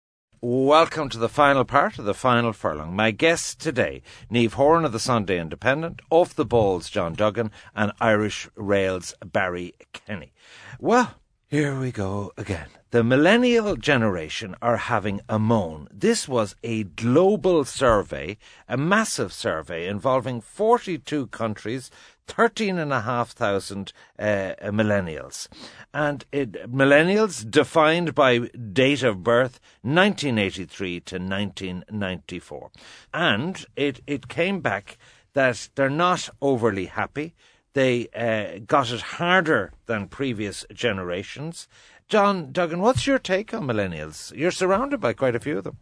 Welcome 0.44 1.08
to 1.11 1.18
the 1.18 1.28
final 1.28 1.64
part 1.64 2.00
of 2.00 2.04
the 2.04 2.14
final 2.14 2.52
furlong. 2.52 2.96
My 2.96 3.12
guests 3.12 3.54
today, 3.54 4.02
Niamh 4.28 4.54
Horan 4.54 4.84
of 4.84 4.90
the 4.90 4.99
Sunday 4.99 5.38
Independent, 5.38 6.02
Off 6.11 6.34
the 6.34 6.44
Balls, 6.44 6.90
John 6.90 7.14
Duggan, 7.14 7.52
and 7.76 7.92
Irish 8.00 8.49
Rails, 8.56 9.14
Barry 9.25 9.75
Kenny. 9.92 10.32
Well, 10.80 11.14
here 11.46 11.78
we 11.78 11.92
go 11.92 12.32
again. 12.37 12.66
The 12.92 13.02
millennial 13.02 13.76
generation 13.76 14.54
are 14.61 14.76
having 14.76 15.22
a 15.26 15.38
moan. 15.38 15.88
This 15.90 16.28
was 16.28 16.56
a 16.62 16.84
global 16.84 17.64
survey, 17.64 18.37
a 18.68 18.76
massive 18.76 19.32
survey 19.32 19.88
involving 19.88 20.42
42 20.42 21.28
countries, 21.28 21.90
13,500 22.26 23.94
uh, 24.18 24.25
millennials. 24.70 25.49
And 25.94 26.26
it, 26.32 26.70
millennials 26.70 27.50
defined 27.50 28.14
by 28.14 28.40
date 28.40 29.02
of 29.02 29.22
birth 29.22 29.58
1983 29.80 31.00
to 31.00 31.14
1994. 31.14 32.70
And 33.14 33.64
it, 33.75 34.02
it 34.06 34.28
came 34.28 34.61
back 34.61 34.99
that 35.32 35.70
they're 35.76 35.88
not 35.88 36.28
overly 36.42 36.84
happy. 36.84 37.34
They 37.75 38.08
uh, 38.08 38.61
got 38.66 38.90
it 38.90 39.00
harder 39.00 39.72
than 39.87 40.08
previous 40.08 40.66
generations. 40.75 41.68
John 42.09 42.52
Duggan, 42.52 42.80
what's 42.80 43.06
your 43.06 43.18
take 43.18 43.54
on 43.54 43.64
millennials? 43.64 44.35
You're 44.37 44.50
surrounded 44.50 45.00
by 45.00 45.12
quite 45.12 45.35
a 45.35 45.40
few 45.40 45.59
of 45.59 45.64
them. 45.64 45.78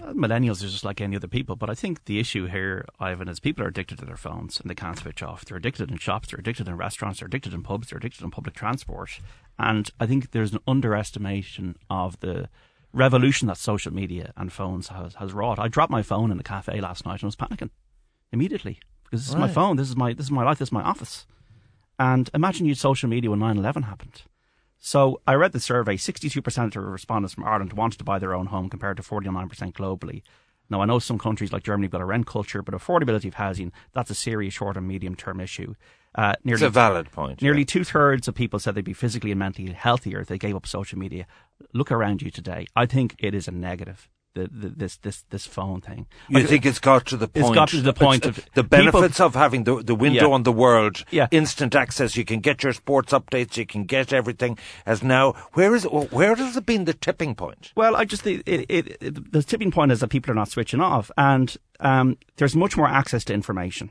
Millennials 0.00 0.64
are 0.64 0.68
just 0.68 0.84
like 0.84 1.00
any 1.00 1.16
other 1.16 1.28
people, 1.28 1.56
but 1.56 1.68
I 1.68 1.74
think 1.74 2.06
the 2.06 2.18
issue 2.18 2.46
here, 2.46 2.86
Ivan, 2.98 3.28
is 3.28 3.38
people 3.38 3.62
are 3.64 3.68
addicted 3.68 3.98
to 3.98 4.06
their 4.06 4.16
phones 4.16 4.58
and 4.58 4.70
they 4.70 4.74
can't 4.74 4.98
switch 4.98 5.22
off. 5.22 5.44
They're 5.44 5.58
addicted 5.58 5.90
in 5.90 5.98
shops, 5.98 6.28
they're 6.30 6.40
addicted 6.40 6.68
in 6.68 6.76
restaurants, 6.76 7.20
they're 7.20 7.26
addicted 7.26 7.52
in 7.52 7.62
pubs, 7.62 7.88
they're 7.88 7.98
addicted 7.98 8.24
in 8.24 8.30
public 8.30 8.54
transport. 8.54 9.20
And 9.58 9.90
I 10.00 10.06
think 10.06 10.30
there's 10.30 10.54
an 10.54 10.60
underestimation 10.66 11.76
of 11.90 12.18
the 12.20 12.48
revolution 12.92 13.46
that 13.48 13.58
social 13.58 13.92
media 13.92 14.32
and 14.36 14.52
phones 14.52 14.88
has, 14.88 15.14
has 15.16 15.32
wrought. 15.32 15.58
I 15.58 15.68
dropped 15.68 15.92
my 15.92 16.02
phone 16.02 16.30
in 16.30 16.38
the 16.38 16.42
cafe 16.42 16.80
last 16.80 17.04
night 17.04 17.22
and 17.22 17.28
was 17.28 17.36
panicking 17.36 17.70
immediately 18.32 18.80
because 19.04 19.20
this 19.20 19.28
is 19.28 19.36
my 19.36 19.48
phone, 19.48 19.76
this 19.76 19.88
is 19.88 19.96
my 19.96 20.12
this 20.12 20.26
is 20.26 20.30
my 20.30 20.44
life, 20.44 20.58
this 20.58 20.68
is 20.68 20.72
my 20.72 20.82
office. 20.82 21.26
And 21.98 22.30
imagine 22.32 22.66
you'd 22.66 22.78
social 22.78 23.08
media 23.08 23.30
when 23.30 23.40
9-11 23.40 23.84
happened. 23.84 24.22
So 24.80 25.20
I 25.26 25.34
read 25.34 25.52
the 25.52 25.60
survey. 25.60 25.96
62% 25.96 26.74
of 26.74 26.84
respondents 26.84 27.34
from 27.34 27.44
Ireland 27.44 27.74
wanted 27.74 27.98
to 27.98 28.04
buy 28.04 28.18
their 28.18 28.34
own 28.34 28.46
home 28.46 28.68
compared 28.68 28.96
to 28.96 29.02
49% 29.02 29.72
globally. 29.72 30.22
Now, 30.70 30.80
I 30.80 30.86
know 30.86 30.98
some 30.98 31.18
countries 31.18 31.52
like 31.52 31.64
Germany 31.64 31.86
have 31.86 31.92
got 31.92 32.00
a 32.00 32.06
rent 32.06 32.26
culture, 32.26 32.62
but 32.62 32.74
affordability 32.74 33.26
of 33.26 33.34
housing, 33.34 33.72
that's 33.92 34.10
a 34.10 34.14
serious 34.14 34.54
short 34.54 34.76
and 34.76 34.86
medium 34.88 35.16
term 35.16 35.40
issue. 35.40 35.74
Uh, 36.14 36.34
It's 36.44 36.62
a 36.62 36.70
valid 36.70 37.10
point. 37.12 37.42
Nearly 37.42 37.60
yeah. 37.60 37.66
two 37.66 37.84
thirds 37.84 38.26
of 38.26 38.34
people 38.34 38.58
said 38.58 38.74
they'd 38.74 38.84
be 38.84 38.92
physically 38.92 39.32
and 39.32 39.38
mentally 39.38 39.72
healthier 39.72 40.20
if 40.20 40.28
they 40.28 40.38
gave 40.38 40.56
up 40.56 40.66
social 40.66 40.98
media. 40.98 41.26
Look 41.74 41.92
around 41.92 42.22
you 42.22 42.30
today. 42.30 42.66
I 42.74 42.86
think 42.86 43.16
it 43.18 43.34
is 43.34 43.48
a 43.48 43.52
negative. 43.52 44.08
The, 44.32 44.48
the, 44.52 44.68
this 44.68 44.96
this 44.98 45.24
this 45.30 45.44
phone 45.44 45.80
thing. 45.80 46.06
You 46.28 46.38
Like, 46.38 46.46
think 46.46 46.64
it's 46.64 46.78
got 46.78 47.04
to 47.06 47.16
the 47.16 47.26
point? 47.26 47.46
It's 47.46 47.54
got 47.54 47.68
to 47.70 47.80
the 47.82 47.92
point 47.92 48.24
of 48.26 48.36
the 48.54 48.62
people- 48.62 48.92
benefits 48.92 49.18
of 49.18 49.34
having 49.34 49.64
the 49.64 49.82
the 49.82 49.96
window 49.96 50.28
Yeah. 50.28 50.34
on 50.34 50.44
the 50.44 50.52
world, 50.52 51.04
Yeah. 51.10 51.26
instant 51.32 51.74
access. 51.74 52.16
You 52.16 52.24
can 52.24 52.38
get 52.38 52.62
your 52.62 52.72
sports 52.72 53.12
updates. 53.12 53.56
You 53.56 53.66
can 53.66 53.86
get 53.86 54.12
everything. 54.12 54.56
As 54.86 55.02
now, 55.02 55.32
where 55.54 55.74
is 55.74 55.82
where 55.82 56.36
has 56.36 56.56
it 56.56 56.64
been 56.64 56.84
the 56.84 56.94
tipping 56.94 57.34
point? 57.34 57.72
Well, 57.74 57.96
I 57.96 58.04
just 58.04 58.22
think 58.22 58.44
it, 58.46 58.66
it, 58.68 58.96
it, 59.02 59.32
the 59.32 59.42
tipping 59.42 59.72
point 59.72 59.90
is 59.90 59.98
that 59.98 60.08
people 60.10 60.30
are 60.30 60.36
not 60.36 60.48
switching 60.48 60.80
off, 60.80 61.10
and 61.18 61.56
um, 61.80 62.16
there's 62.36 62.54
much 62.54 62.76
more 62.76 62.86
access 62.88 63.24
to 63.24 63.34
information, 63.34 63.90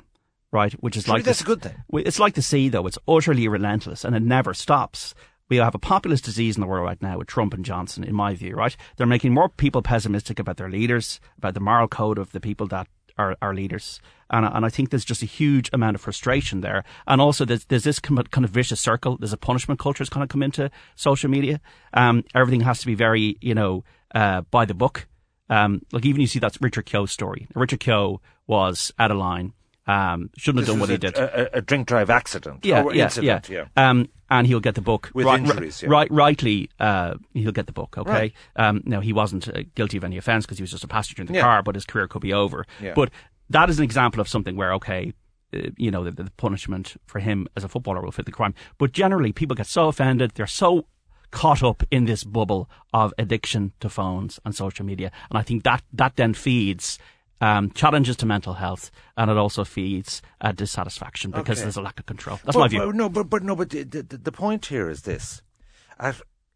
right? 0.54 0.72
Which 0.76 0.96
is 0.96 1.04
Surely 1.04 1.18
like 1.20 1.26
that's 1.26 1.40
the- 1.44 1.52
a 1.52 1.56
good 1.56 1.62
thing. 1.64 1.76
It's 2.06 2.18
like 2.20 2.36
the 2.36 2.42
sea, 2.42 2.70
though. 2.70 2.88
It's 2.88 2.98
utterly 3.10 3.50
relentless, 3.50 4.06
and 4.06 4.16
it 4.16 4.24
never 4.24 4.54
stops. 4.54 5.14
We 5.50 5.58
have 5.58 5.76
a 5.76 5.80
populist 5.80 6.26
disease 6.26 6.56
in 6.56 6.62
the 6.62 6.68
world 6.68 6.86
right 6.86 7.02
now 7.02 7.18
with 7.18 7.28
Trump 7.28 7.54
and 7.54 7.66
Johnson, 7.66 8.04
in 8.04 8.14
my 8.16 8.36
view, 8.36 8.56
right? 8.56 8.76
They're 8.98 9.08
making 9.08 9.34
more 9.34 9.50
people 9.50 9.82
pessimistic 9.82 10.40
about 10.40 10.58
their 10.58 10.70
leaders, 10.70 11.20
about 11.38 11.56
the 11.56 11.60
moral 11.60 11.88
code 11.88 12.18
of 12.20 12.32
the 12.32 12.40
people 12.40 12.68
that 12.68 12.88
are, 13.18 13.36
our 13.42 13.54
leaders. 13.54 14.00
And, 14.30 14.46
I- 14.46 14.52
and 14.56 14.64
I 14.66 14.70
think 14.70 14.92
there's 14.92 15.04
just 15.06 15.24
a 15.24 15.26
huge 15.26 15.70
amount 15.74 15.96
of 15.96 16.02
frustration 16.02 16.62
there. 16.62 16.84
And 17.08 17.20
also 17.20 17.46
there's, 17.46 17.66
there's 17.66 17.84
this 17.84 18.00
kind 18.00 18.20
of 18.46 18.50
vicious 18.52 18.80
circle. 18.80 19.18
There's 19.18 19.34
a 19.34 19.38
punishment 19.38 19.80
culture 19.80 20.04
that's 20.04 20.10
kind 20.10 20.24
of 20.24 20.30
come 20.30 20.44
into 20.44 20.70
social 20.96 21.30
media. 21.30 21.60
Um, 21.94 22.24
everything 22.36 22.62
has 22.62 22.80
to 22.82 22.86
be 22.86 22.96
very, 22.96 23.36
you 23.42 23.56
know, 23.56 23.84
uh, 24.14 24.42
by 24.52 24.66
the 24.66 24.76
book. 24.76 25.08
Um, 25.50 25.82
like 25.92 26.06
even 26.06 26.22
you 26.22 26.28
see 26.28 26.38
that 26.40 26.58
Richard 26.62 26.86
Keogh 26.86 27.08
story. 27.08 27.48
Richard 27.56 27.80
Keogh 27.80 28.22
was 28.46 28.94
out 29.00 29.10
of 29.10 29.18
line. 29.18 29.54
Um, 29.88 30.30
shouldn't 30.38 30.60
have 30.60 30.68
This 30.68 30.74
done 30.76 30.80
was 30.80 30.90
what 30.90 30.90
he 30.90 31.08
a, 31.08 31.12
did. 31.12 31.18
A, 31.18 31.58
a 31.58 31.62
drink 31.62 31.88
drive 31.88 32.12
accident. 32.12 32.64
Yeah, 32.64 32.84
or 32.84 32.94
yeah, 32.94 33.06
incident. 33.06 33.50
yeah. 33.50 33.66
Um, 33.76 34.10
and 34.30 34.46
he'll 34.48 34.60
get 34.60 34.76
the 34.76 34.82
book 34.82 35.12
With 35.14 35.26
right, 35.26 35.40
injuries, 35.40 35.82
yeah. 35.82 35.90
right, 35.90 36.10
rightly. 36.12 36.70
Uh, 36.80 37.16
he'll 37.34 37.52
get 37.52 37.66
the 37.68 37.74
book. 37.74 37.98
Okay. 37.98 38.12
Right. 38.12 38.34
Um, 38.56 38.82
now 38.86 39.00
he 39.00 39.14
wasn't 39.14 39.48
uh, 39.48 39.64
guilty 39.76 39.98
of 39.98 40.04
any 40.04 40.18
offence 40.18 40.46
because 40.46 40.58
he 40.58 40.64
was 40.64 40.72
just 40.72 40.84
a 40.84 40.88
passenger 40.88 41.22
in 41.24 41.28
the 41.28 41.34
Yeah. 41.34 41.42
car, 41.42 41.64
but 41.64 41.76
his 41.76 41.86
career 41.86 42.08
could 42.08 42.22
be 42.22 42.34
over. 42.34 42.66
Yeah. 42.82 42.94
But 42.96 43.10
that 43.50 43.70
is 43.70 43.80
an 43.80 43.84
example 43.84 44.22
of 44.22 44.28
something 44.28 44.56
where 44.56 44.74
okay. 44.74 45.14
Uh, 45.52 45.72
you 45.78 45.90
know 45.90 46.04
the, 46.04 46.12
the 46.12 46.30
punishment 46.38 46.96
for 47.08 47.18
him 47.18 47.48
as 47.58 47.64
a 47.64 47.68
footballer 47.68 48.02
will 48.04 48.12
fit 48.12 48.28
the 48.28 48.32
crime, 48.32 48.54
but 48.78 48.92
generally 48.92 49.34
people 49.34 49.56
get 49.56 49.66
so 49.66 49.88
offended. 49.88 50.32
They're 50.36 50.46
so 50.46 50.86
caught 51.32 51.64
up 51.64 51.82
in 51.90 52.06
this 52.06 52.24
bubble 52.24 52.70
of 52.94 53.16
addiction 53.18 53.72
to 53.80 53.90
phones 53.90 54.40
and 54.46 54.54
social 54.54 54.86
media, 54.86 55.12
and 55.32 55.40
I 55.40 55.42
think 55.42 55.64
that 55.64 55.82
that 55.94 56.18
then 56.18 56.36
feeds 56.36 57.00
um, 57.42 57.72
challenges 57.72 58.16
to 58.18 58.26
mental 58.26 58.54
health, 58.56 58.92
and 59.18 59.30
it 59.32 59.38
also 59.38 59.64
feeds 59.64 60.22
uh, 60.42 60.52
dissatisfaction 60.52 61.32
because 61.32 61.58
Okay. 61.58 61.64
there's 61.66 61.78
a 61.78 61.82
lack 61.82 62.00
of 62.00 62.06
control. 62.06 62.40
That's 62.44 62.56
But- 62.56 62.62
my 62.62 62.68
view. 62.68 62.86
but 62.86 62.96
no, 62.96 63.10
but 63.10 63.30
but 63.30 63.44
no, 63.44 63.56
but 63.56 63.70
the, 63.70 63.84
the, 63.84 64.04
the 64.04 64.32
point 64.32 64.66
here 64.68 64.90
is 64.90 65.04
this: 65.04 65.42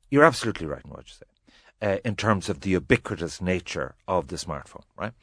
you're 0.10 0.24
absolutely 0.26 0.68
right 0.68 0.84
in 0.84 0.92
what 0.92 1.06
you 1.08 1.14
say, 1.14 1.88
uh, 1.94 1.98
in 2.06 2.16
terms 2.16 2.50
of 2.50 2.62
the 2.62 2.70
ubiquitous 2.72 3.42
nature 3.42 3.96
of 4.08 4.28
the 4.28 4.36
smartphone, 4.36 4.84
right? 4.98 5.14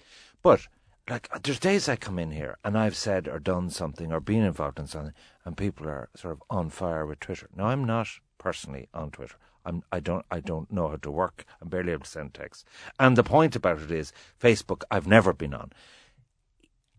But 0.43 0.67
like, 1.09 1.29
there's 1.43 1.59
days 1.59 1.89
I 1.89 1.97
come 1.97 2.19
in 2.19 2.31
here 2.31 2.57
and 2.65 2.79
I've 2.79 2.97
said 2.97 3.27
or 3.29 3.39
done 3.39 3.71
something 3.71 4.13
or 4.13 4.21
been 4.21 4.45
involved 4.45 4.79
in 4.79 4.87
something, 4.87 5.15
and 5.45 5.57
people 5.57 5.87
are 5.89 6.09
sort 6.17 6.33
of 6.33 6.43
on 6.51 6.71
fire 6.71 7.05
with 7.07 7.21
Twitter. 7.21 7.49
Now, 7.55 7.67
I'm 7.67 7.85
not 7.85 8.09
personally 8.39 8.89
on 8.95 9.11
Twitter. 9.11 9.35
I'm, 9.65 9.83
I 9.93 10.01
don't. 10.01 10.25
I 10.31 10.41
don't 10.41 10.71
know 10.73 10.89
how 10.89 10.97
to 10.97 11.11
work. 11.11 11.45
I'm 11.61 11.69
barely 11.69 11.93
able 11.93 12.05
to 12.05 12.11
send 12.11 12.35
text. 12.35 12.67
And 12.99 13.17
the 13.17 13.23
point 13.23 13.57
about 13.57 13.81
it 13.81 13.91
is, 13.91 14.13
Facebook. 14.41 14.83
I've 14.91 15.07
never 15.07 15.33
been 15.33 15.55
on. 15.55 15.73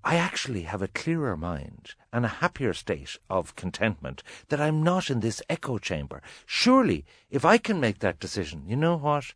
I 0.03 0.15
actually 0.15 0.63
have 0.63 0.81
a 0.81 0.87
clearer 0.87 1.37
mind 1.37 1.93
and 2.11 2.25
a 2.25 2.39
happier 2.39 2.73
state 2.73 3.17
of 3.29 3.55
contentment 3.55 4.23
that 4.49 4.59
I'm 4.59 4.81
not 4.81 5.11
in 5.11 5.19
this 5.19 5.43
echo 5.47 5.77
chamber. 5.77 6.23
Surely, 6.45 7.05
if 7.29 7.45
I 7.45 7.59
can 7.59 7.79
make 7.79 7.99
that 7.99 8.19
decision, 8.19 8.63
you 8.65 8.75
know 8.75 8.97
what? 8.97 9.33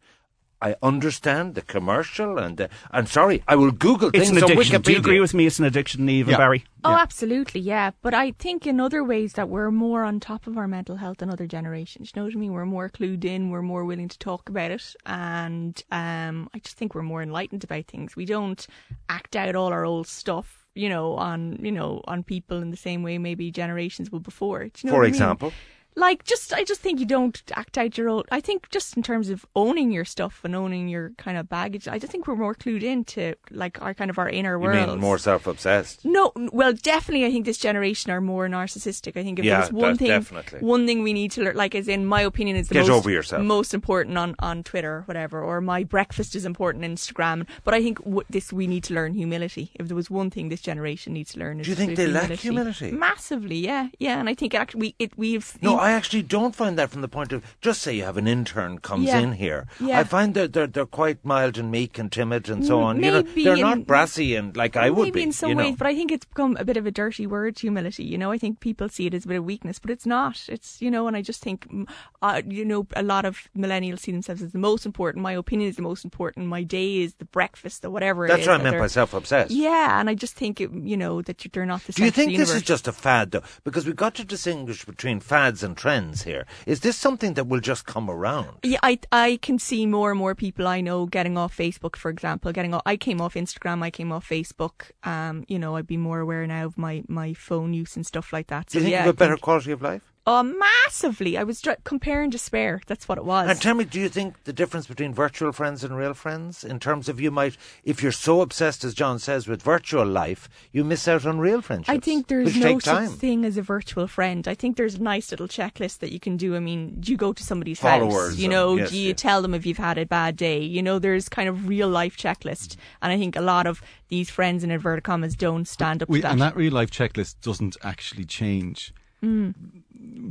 I 0.66 0.76
understand 0.82 1.54
the 1.54 1.62
commercial 1.62 2.40
and 2.40 2.58
the, 2.58 2.70
I'm 2.90 3.06
sorry, 3.06 3.44
I 3.48 3.56
will 3.56 3.70
Google 3.72 4.10
It's 4.10 4.18
things 4.18 4.38
an 4.38 4.44
on 4.44 4.52
addiction. 4.52 4.82
Wikipedia. 4.82 4.84
Do 4.86 4.92
you 4.94 4.98
agree 4.98 5.20
with 5.20 5.34
me? 5.36 5.46
It's 5.46 5.60
an 5.60 5.66
addiction, 5.66 6.08
Niamh 6.08 6.28
Yeah. 6.28 6.38
Barry. 6.38 6.64
Oh, 6.84 6.94
absolutely, 6.94 7.62
yeah. 7.62 7.92
But 8.02 8.16
I 8.16 8.32
think 8.32 8.66
in 8.66 8.80
other 8.80 9.04
ways 9.04 9.34
that 9.34 9.48
we're 9.48 9.70
more 9.70 10.04
on 10.04 10.20
top 10.20 10.48
of 10.48 10.58
our 10.58 10.68
mental 10.68 10.96
health 10.96 11.18
than 11.18 11.30
other 11.30 11.46
generations. 11.46 12.12
You 12.16 12.20
know 12.22 12.26
what 12.26 12.36
I 12.36 12.40
mean? 12.40 12.54
We're 12.54 12.66
more 12.66 12.90
clued 12.90 13.26
in. 13.26 13.52
We're 13.52 13.62
more 13.62 13.86
willing 13.86 14.08
to 14.08 14.18
talk 14.18 14.50
about 14.50 14.72
it, 14.72 14.96
and 15.06 15.80
um, 15.92 16.50
I 16.56 16.60
just 16.60 16.78
think 16.78 16.96
we're 16.96 17.04
more 17.04 17.22
enlightened 17.22 17.64
about 17.64 17.86
things. 17.86 18.16
We 18.16 18.26
don't 18.26 18.66
act 19.08 19.36
out 19.36 19.56
all 19.56 19.72
our 19.72 19.86
old 19.86 20.08
stuff, 20.08 20.66
you 20.74 20.90
know, 20.90 21.14
on 21.14 21.60
you 21.62 21.72
know 21.72 22.02
on 22.06 22.24
people 22.24 22.62
in 22.62 22.72
the 22.72 22.78
same 22.78 23.04
way 23.04 23.20
maybe 23.20 23.52
generations 23.52 24.12
would 24.12 24.24
before. 24.24 24.64
Do 24.64 24.72
you 24.82 24.88
know 24.90 24.96
For 24.96 25.00
what 25.02 25.08
I 25.08 25.12
mean? 25.12 25.52
Like 25.96 26.24
just 26.26 26.54
I 26.54 26.64
just 26.64 26.82
think 26.82 27.00
you 27.00 27.06
don't 27.06 27.42
act 27.54 27.78
out 27.78 27.98
your 27.98 28.10
own. 28.10 28.24
I 28.32 28.42
think 28.42 28.70
just 28.70 28.96
in 28.98 29.04
terms 29.04 29.30
of 29.30 29.46
owning 29.56 29.92
your 29.92 30.06
stuff 30.06 30.42
and 30.44 30.56
owning 30.56 30.88
your 30.90 31.12
kind 31.18 31.38
of 31.38 31.48
baggage, 31.50 31.88
I 31.88 32.00
just 32.00 32.12
think 32.12 32.28
we're 32.28 32.36
more 32.36 32.54
clued 32.56 32.84
into 32.84 33.36
like 33.52 33.82
our 33.82 33.94
kind 33.94 34.10
of 34.10 34.18
our 34.20 34.30
inner 34.30 34.58
You 34.58 34.64
world. 34.66 34.90
mean 34.90 35.00
more 35.00 35.18
self-obsessed? 35.18 36.04
No, 36.06 36.32
well, 36.52 36.74
definitely, 36.74 37.26
I 37.26 37.32
think 37.32 37.46
this 37.46 37.58
generation 37.58 38.12
are 38.12 38.22
more 38.22 38.48
narcissistic. 38.48 39.18
I 39.18 39.24
think 39.24 39.40
if 39.40 39.46
Yeah, 39.46 39.62
there's 39.62 39.72
one 39.72 39.98
thing, 39.98 40.08
definitely. 40.08 40.60
one 40.60 40.86
thing 40.86 41.02
we 41.04 41.14
need 41.14 41.32
to 41.32 41.44
learn, 41.44 41.56
like, 41.56 41.76
as 41.76 41.88
in 41.88 42.06
my 42.06 42.22
opinion, 42.22 42.58
is 42.58 42.68
the 42.68 42.74
Get 42.76 42.88
most, 42.88 42.98
over 42.98 43.10
yourself. 43.10 43.44
most 43.44 43.74
important 43.74 44.18
on 44.18 44.36
on 44.40 44.64
Twitter 44.64 44.92
or 44.98 45.02
whatever, 45.06 45.42
or 45.42 45.62
my 45.62 45.84
breakfast 45.84 46.36
is 46.36 46.46
important 46.46 46.84
on 46.84 46.92
Instagram. 46.92 47.48
But 47.64 47.74
I 47.74 47.82
think 47.82 48.00
w- 48.04 48.24
this 48.30 48.52
we 48.52 48.68
need 48.68 48.84
to 48.86 48.94
learn 48.94 49.14
humility. 49.14 49.72
If 49.76 49.88
there 49.88 49.96
was 49.96 50.10
one 50.10 50.30
thing 50.30 50.50
this 50.50 50.62
generation 50.62 51.14
needs 51.14 51.34
to 51.34 51.40
learn, 51.40 51.60
is 51.60 51.66
Do 51.68 51.72
you 51.72 51.76
think 51.76 51.96
they 51.96 52.08
lack 52.08 52.32
humility? 52.32 52.92
Massively, 52.92 53.58
yeah, 53.58 53.88
yeah. 54.00 54.20
And 54.20 54.28
I 54.30 54.34
think 54.34 54.54
actually 54.54 54.80
we 54.82 54.96
it 55.00 55.18
we've 55.18 55.58
No, 55.62 55.78
I 55.86 55.92
actually 55.92 56.24
don't 56.24 56.56
find 56.56 56.78
that 56.80 56.90
from 56.92 57.02
the 57.02 57.08
point 57.18 57.32
of 57.36 57.44
just 57.62 57.82
say 57.84 57.94
you 57.96 58.04
have 58.04 58.18
an 58.18 58.28
intern 58.28 58.80
comes 58.80 59.06
Yeah. 59.06 59.20
in 59.20 59.34
here. 59.34 59.62
Yeah. 59.80 60.00
I 60.00 60.04
find 60.04 60.34
that 60.34 60.54
they're 60.54 60.68
they're 60.76 60.86
quite 61.02 61.20
mild 61.24 61.58
and 61.62 61.70
meek 61.72 62.00
and 62.00 62.12
timid 62.12 62.50
and 62.50 62.66
so 62.66 62.76
Mm, 62.80 62.84
on. 62.88 63.04
You 63.04 63.12
know, 63.12 63.22
they're 63.22 63.58
not 63.70 63.86
brassy 63.86 64.36
and 64.36 64.56
like 64.58 64.76
I 64.76 64.90
would 64.90 65.04
Maybe 65.10 65.20
be. 65.22 65.24
in 65.24 65.32
some 65.32 65.50
you 65.50 65.56
know. 65.56 65.64
ways, 65.66 65.76
but 65.78 65.88
I 65.88 65.96
think 65.96 66.12
it's 66.12 66.26
become 66.26 66.58
a 66.60 66.66
bit 66.66 66.78
of 66.78 66.86
a 66.86 66.92
dirty 66.92 67.26
word, 67.28 67.60
humility. 67.60 68.04
You 68.04 68.18
know, 68.18 68.32
I 68.32 68.38
think 68.38 68.60
people 68.62 68.90
see 68.90 69.06
it 69.08 69.14
as 69.14 69.26
a 69.26 69.28
bit 69.28 69.38
of 69.38 69.46
weakness, 69.46 69.78
but 69.80 69.92
it's 69.92 70.06
not. 70.06 70.36
It's 70.56 70.82
you 70.82 70.90
know, 70.92 71.08
and 71.08 71.16
I 71.16 71.22
just 71.22 71.42
think, 71.42 71.68
mm, 71.70 71.88
uh, 72.22 72.42
you 72.48 72.66
know, 72.66 72.88
a 72.96 73.04
lot 73.04 73.26
of 73.26 73.48
millennials 73.56 74.00
see 74.00 74.12
themselves 74.12 74.42
as 74.42 74.52
the 74.54 74.58
most 74.60 74.86
important. 74.86 75.22
My 75.22 75.34
opinion 75.34 75.70
is 75.70 75.76
the 75.76 75.82
most 75.92 76.04
important. 76.04 76.48
My 76.48 76.64
day 76.64 76.98
is 77.06 77.14
the 77.16 77.26
breakfast, 77.26 77.82
the 77.84 77.90
whatever. 77.92 78.28
That's 78.28 78.42
is 78.42 78.48
what 78.48 78.56
I 78.56 78.58
that 78.58 78.64
meant 78.72 78.80
by 78.80 78.88
self-obsessed. 78.88 79.52
Yeah, 79.52 80.00
and 80.00 80.10
I 80.10 80.16
just 80.16 80.36
think 80.36 80.60
it, 80.62 80.72
you 80.74 80.98
know 80.98 81.22
that 81.22 81.46
you- 81.46 81.52
they're 81.54 81.66
not 81.66 81.84
the. 81.84 81.94
Do 81.94 82.04
you 82.06 82.12
think 82.12 82.32
the 82.32 82.38
this 82.38 82.54
is 82.54 82.64
just 82.64 82.88
a 82.88 82.92
fad, 82.92 83.32
though? 83.32 83.44
Because 83.64 83.86
we've 83.86 83.96
got 83.96 84.16
to 84.16 84.24
distinguish 84.26 84.84
between 84.86 85.20
fads 85.20 85.62
and 85.64 85.75
trends 85.76 86.24
here. 86.24 86.46
Is 86.66 86.80
this 86.80 86.98
something 86.98 87.34
that 87.36 87.48
will 87.48 87.60
just 87.60 87.86
come 87.86 88.10
around? 88.10 88.58
Yeah, 88.64 88.80
I 88.82 89.00
I 89.12 89.40
can 89.42 89.60
see 89.60 89.86
more 89.86 90.12
and 90.12 90.20
more 90.20 90.36
people 90.36 90.68
I 90.68 90.82
know 90.82 91.06
getting 91.06 91.38
off 91.38 91.56
Facebook, 91.56 91.96
for 91.96 92.10
example. 92.10 92.52
Getting 92.52 92.74
off, 92.74 92.82
I 92.86 92.98
came 92.98 93.22
off 93.22 93.36
Instagram, 93.36 93.84
I 93.84 93.92
came 93.92 94.12
off 94.12 94.28
Facebook. 94.28 94.92
Um, 95.04 95.46
you 95.48 95.60
know, 95.60 95.76
I'd 95.76 95.88
be 95.88 95.98
more 95.98 96.20
aware 96.20 96.46
now 96.48 96.66
of 96.66 96.78
my, 96.78 97.04
my 97.08 97.34
phone 97.34 97.74
use 97.74 97.96
and 97.96 98.06
stuff 98.06 98.34
like 98.34 98.48
that. 98.48 98.68
Do 98.68 98.78
you 98.78 98.84
think 98.84 98.92
yeah, 98.92 99.02
you 99.02 99.06
have 99.08 99.16
a 99.16 99.18
better 99.18 99.38
quality 99.38 99.72
of 99.72 99.82
life? 99.82 100.15
Oh, 100.28 100.42
massively! 100.42 101.38
I 101.38 101.44
was 101.44 101.62
dr- 101.62 101.84
comparing 101.84 102.32
despair. 102.32 102.82
That's 102.88 103.08
what 103.08 103.20
it 103.20 103.26
was. 103.26 103.48
And 103.48 103.62
tell 103.62 103.76
me, 103.76 103.84
do 103.84 104.00
you 104.00 104.10
think 104.10 104.44
the 104.46 104.54
difference 104.54 104.88
between 104.88 105.14
virtual 105.14 105.52
friends 105.52 105.84
and 105.84 105.96
real 105.96 106.16
friends, 106.16 106.64
in 106.64 106.80
terms 106.80 107.08
of 107.08 107.22
you 107.22 107.30
might, 107.30 107.56
if 107.84 108.02
you're 108.02 108.12
so 108.12 108.42
obsessed, 108.42 108.84
as 108.84 108.96
John 108.96 109.20
says, 109.20 109.48
with 109.48 109.62
virtual 109.62 110.04
life, 110.06 110.50
you 110.72 110.84
miss 110.84 111.08
out 111.08 111.28
on 111.28 111.38
real 111.38 111.62
friendships? 111.62 111.96
I 111.96 112.00
think 112.00 112.26
there's 112.26 112.56
no 112.56 112.80
such 112.80 112.86
time. 112.86 113.10
thing 113.10 113.46
as 113.46 113.56
a 113.58 113.62
virtual 113.62 114.08
friend. 114.08 114.48
I 114.48 114.56
think 114.56 114.78
there's 114.78 114.96
a 114.96 115.02
nice 115.04 115.30
little 115.30 115.48
checklist 115.48 116.00
that 116.00 116.12
you 116.12 116.20
can 116.20 116.38
do. 116.38 116.56
I 116.56 116.60
mean, 116.60 116.96
do 117.00 117.12
you 117.12 117.18
go 117.20 117.32
to 117.32 117.44
somebody's 117.44 117.80
Followers 117.80 118.30
house? 118.32 118.38
You 118.38 118.46
and- 118.46 118.52
know, 118.52 118.76
yes, 118.78 118.90
do 118.90 118.98
you 118.98 119.10
yes. 119.10 119.22
tell 119.22 119.44
them 119.44 119.54
if 119.54 119.64
you've 119.68 119.78
had 119.78 120.00
a 120.00 120.08
bad 120.08 120.38
day? 120.38 120.60
You 120.60 120.82
know, 120.82 120.98
there's 120.98 121.30
kind 121.30 121.48
of 121.48 121.68
real 121.68 121.88
life 121.88 122.18
checklist, 122.18 122.78
and 123.00 123.14
I 123.14 123.18
think 123.20 123.36
a 123.36 123.42
lot 123.42 123.68
of 123.68 123.80
these 124.08 124.32
friends 124.32 124.64
in 124.64 124.72
inverted 124.72 125.04
commas 125.04 125.36
don't 125.36 125.68
stand 125.68 126.02
up 126.02 126.10
We, 126.10 126.20
to 126.20 126.22
that. 126.24 126.32
and 126.32 126.42
that 126.42 126.56
real 126.56 126.74
life 126.74 126.90
checklist 126.90 127.36
doesn't 127.44 127.78
actually 127.84 128.26
change 128.26 128.92
Mm. 129.24 129.56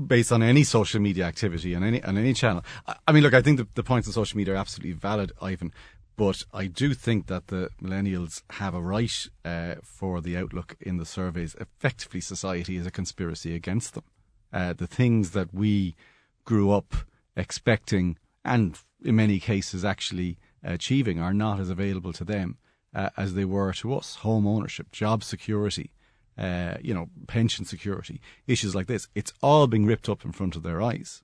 Based 0.07 0.33
on 0.33 0.43
any 0.43 0.65
social 0.65 1.01
media 1.01 1.25
activity 1.25 1.75
on 1.75 1.83
any 1.83 2.03
on 2.03 2.17
any 2.17 2.35
channel. 2.35 2.65
I, 2.87 2.97
I 3.09 3.13
mean, 3.13 3.23
look, 3.23 3.35
I 3.35 3.43
think 3.43 3.59
the, 3.59 3.69
the 3.75 3.83
points 3.83 4.09
on 4.09 4.13
social 4.13 4.37
media 4.37 4.55
are 4.55 4.59
absolutely 4.59 4.93
valid, 4.93 5.33
Ivan. 5.41 5.73
But 6.17 6.45
I 6.53 6.67
do 6.67 6.95
think 6.95 7.27
that 7.27 7.49
the 7.49 7.71
millennials 7.83 8.43
have 8.51 8.75
a 8.75 8.81
right 8.81 9.29
uh, 9.45 9.77
for 9.83 10.21
the 10.21 10.37
outlook 10.37 10.77
in 10.81 10.97
the 10.97 11.05
surveys. 11.05 11.57
Effectively, 11.57 12.21
society 12.21 12.77
is 12.77 12.87
a 12.87 12.93
conspiracy 12.93 13.55
against 13.55 13.95
them. 13.95 14.05
Uh, 14.53 14.73
the 14.73 14.87
things 14.87 15.33
that 15.33 15.53
we 15.53 15.97
grew 16.45 16.71
up 16.71 16.95
expecting 17.37 18.17
and 18.45 18.79
in 19.05 19.17
many 19.17 19.41
cases 19.41 19.85
actually 19.85 20.39
achieving 20.63 21.19
are 21.19 21.35
not 21.35 21.59
as 21.59 21.71
available 21.71 22.13
to 22.13 22.25
them 22.25 22.59
uh, 22.95 23.11
as 23.17 23.35
they 23.35 23.45
were 23.45 23.73
to 23.73 23.95
us. 23.95 24.17
Home 24.17 24.47
ownership, 24.47 24.93
job 24.93 25.25
security, 25.25 25.91
uh, 26.39 26.75
you 26.81 26.93
know, 26.95 27.09
pension 27.27 27.65
security, 27.65 28.21
issues 28.47 28.75
like 28.75 28.87
this. 28.87 29.09
It's 29.15 29.33
all 29.43 29.67
being 29.67 29.87
ripped 29.87 30.09
up 30.09 30.25
in 30.25 30.33
front 30.33 30.57
of 30.57 30.63
their 30.63 30.83
eyes. 30.83 31.23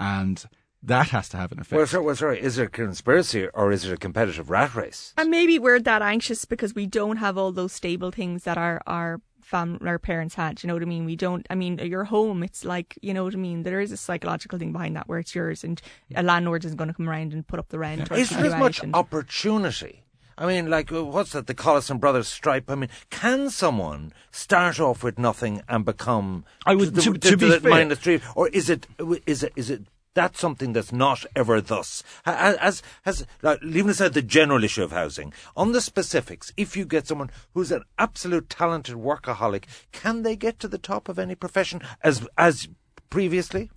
And 0.00 0.44
that 0.82 1.08
has 1.08 1.28
to 1.30 1.36
have 1.36 1.50
an 1.52 1.58
effect. 1.60 1.76
Well, 1.76 1.86
sorry, 1.86 2.04
well, 2.04 2.14
sorry, 2.16 2.40
is 2.40 2.56
it 2.58 2.64
a 2.64 2.68
conspiracy 2.68 3.48
or 3.48 3.72
is 3.72 3.84
it 3.84 3.92
a 3.92 3.96
competitive 3.96 4.48
rat 4.48 4.74
race? 4.74 5.12
And 5.16 5.30
maybe 5.30 5.58
we're 5.58 5.80
that 5.80 6.02
anxious 6.02 6.44
because 6.44 6.74
we 6.74 6.86
don't 6.86 7.16
have 7.16 7.36
all 7.36 7.50
those 7.52 7.72
stable 7.72 8.10
things 8.12 8.44
that 8.44 8.56
our 8.56 8.80
our 8.86 9.20
fam 9.42 9.78
our 9.84 9.98
parents 9.98 10.36
had. 10.36 10.62
You 10.62 10.68
know 10.68 10.74
what 10.74 10.82
I 10.82 10.86
mean? 10.86 11.04
We 11.04 11.16
don't. 11.16 11.44
I 11.50 11.56
mean, 11.56 11.78
your 11.78 12.04
home. 12.04 12.44
It's 12.44 12.64
like 12.64 12.96
you 13.02 13.12
know 13.12 13.24
what 13.24 13.34
I 13.34 13.38
mean. 13.38 13.64
There 13.64 13.80
is 13.80 13.90
a 13.90 13.96
psychological 13.96 14.56
thing 14.58 14.70
behind 14.72 14.94
that 14.94 15.08
where 15.08 15.18
it's 15.18 15.34
yours, 15.34 15.64
and 15.64 15.82
a 16.14 16.22
landlord 16.22 16.64
isn't 16.64 16.76
going 16.76 16.88
to 16.88 16.94
come 16.94 17.08
around 17.08 17.32
and 17.32 17.44
put 17.44 17.58
up 17.58 17.70
the 17.70 17.78
rent. 17.80 18.12
Or 18.12 18.14
Is 18.14 18.30
there 18.30 18.46
as 18.46 18.54
much 18.54 18.80
and- 18.82 18.94
opportunity? 18.94 20.04
I 20.40 20.46
mean, 20.46 20.70
like, 20.70 20.92
uh, 20.92 21.04
what's 21.04 21.32
that? 21.32 21.48
The 21.48 21.54
Collison 21.54 21.98
brothers 21.98 22.28
stripe. 22.28 22.70
I 22.70 22.76
mean, 22.76 22.90
can 23.10 23.50
someone 23.50 24.12
start 24.30 24.78
off 24.78 25.02
with 25.02 25.18
nothing 25.18 25.62
and 25.68 25.84
become? 25.84 26.44
I 26.64 26.74
would- 26.76 26.94
the, 26.94 27.02
to- 27.02 27.12
the- 27.12 27.18
to 27.30 27.36
be 27.36 27.48
the 27.50 27.60
fair- 27.60 27.70
minus 27.70 27.98
three, 27.98 28.20
or 28.36 28.46
is 28.48 28.70
it? 28.70 28.86
Is 29.26 29.42
it? 29.42 29.52
Is 29.56 29.68
it? 29.68 29.82
That's 30.14 30.40
something 30.40 30.72
that's 30.72 30.90
not 30.92 31.24
ever 31.36 31.60
thus. 31.60 32.02
Ha- 32.24 32.56
As 32.60 32.82
has 33.02 33.24
like, 33.42 33.58
leaving 33.62 33.90
aside 33.90 34.14
the 34.14 34.22
general 34.22 34.64
issue 34.64 34.82
of 34.82 34.90
housing, 34.90 35.32
on 35.56 35.72
the 35.72 35.80
specifics, 35.80 36.52
if 36.56 36.76
you 36.76 36.84
get 36.86 37.06
someone 37.06 37.30
who's 37.54 37.70
an 37.70 37.82
absolute 37.98 38.48
talented 38.48 38.96
workaholic, 38.96 39.64
can 39.92 40.22
they 40.22 40.34
get 40.34 40.58
to 40.60 40.68
the 40.68 40.78
top 40.78 41.08
of 41.08 41.18
any 41.18 41.34
profession 41.34 41.82
as 42.02 42.26
as 42.38 42.68
previously? 43.10 43.70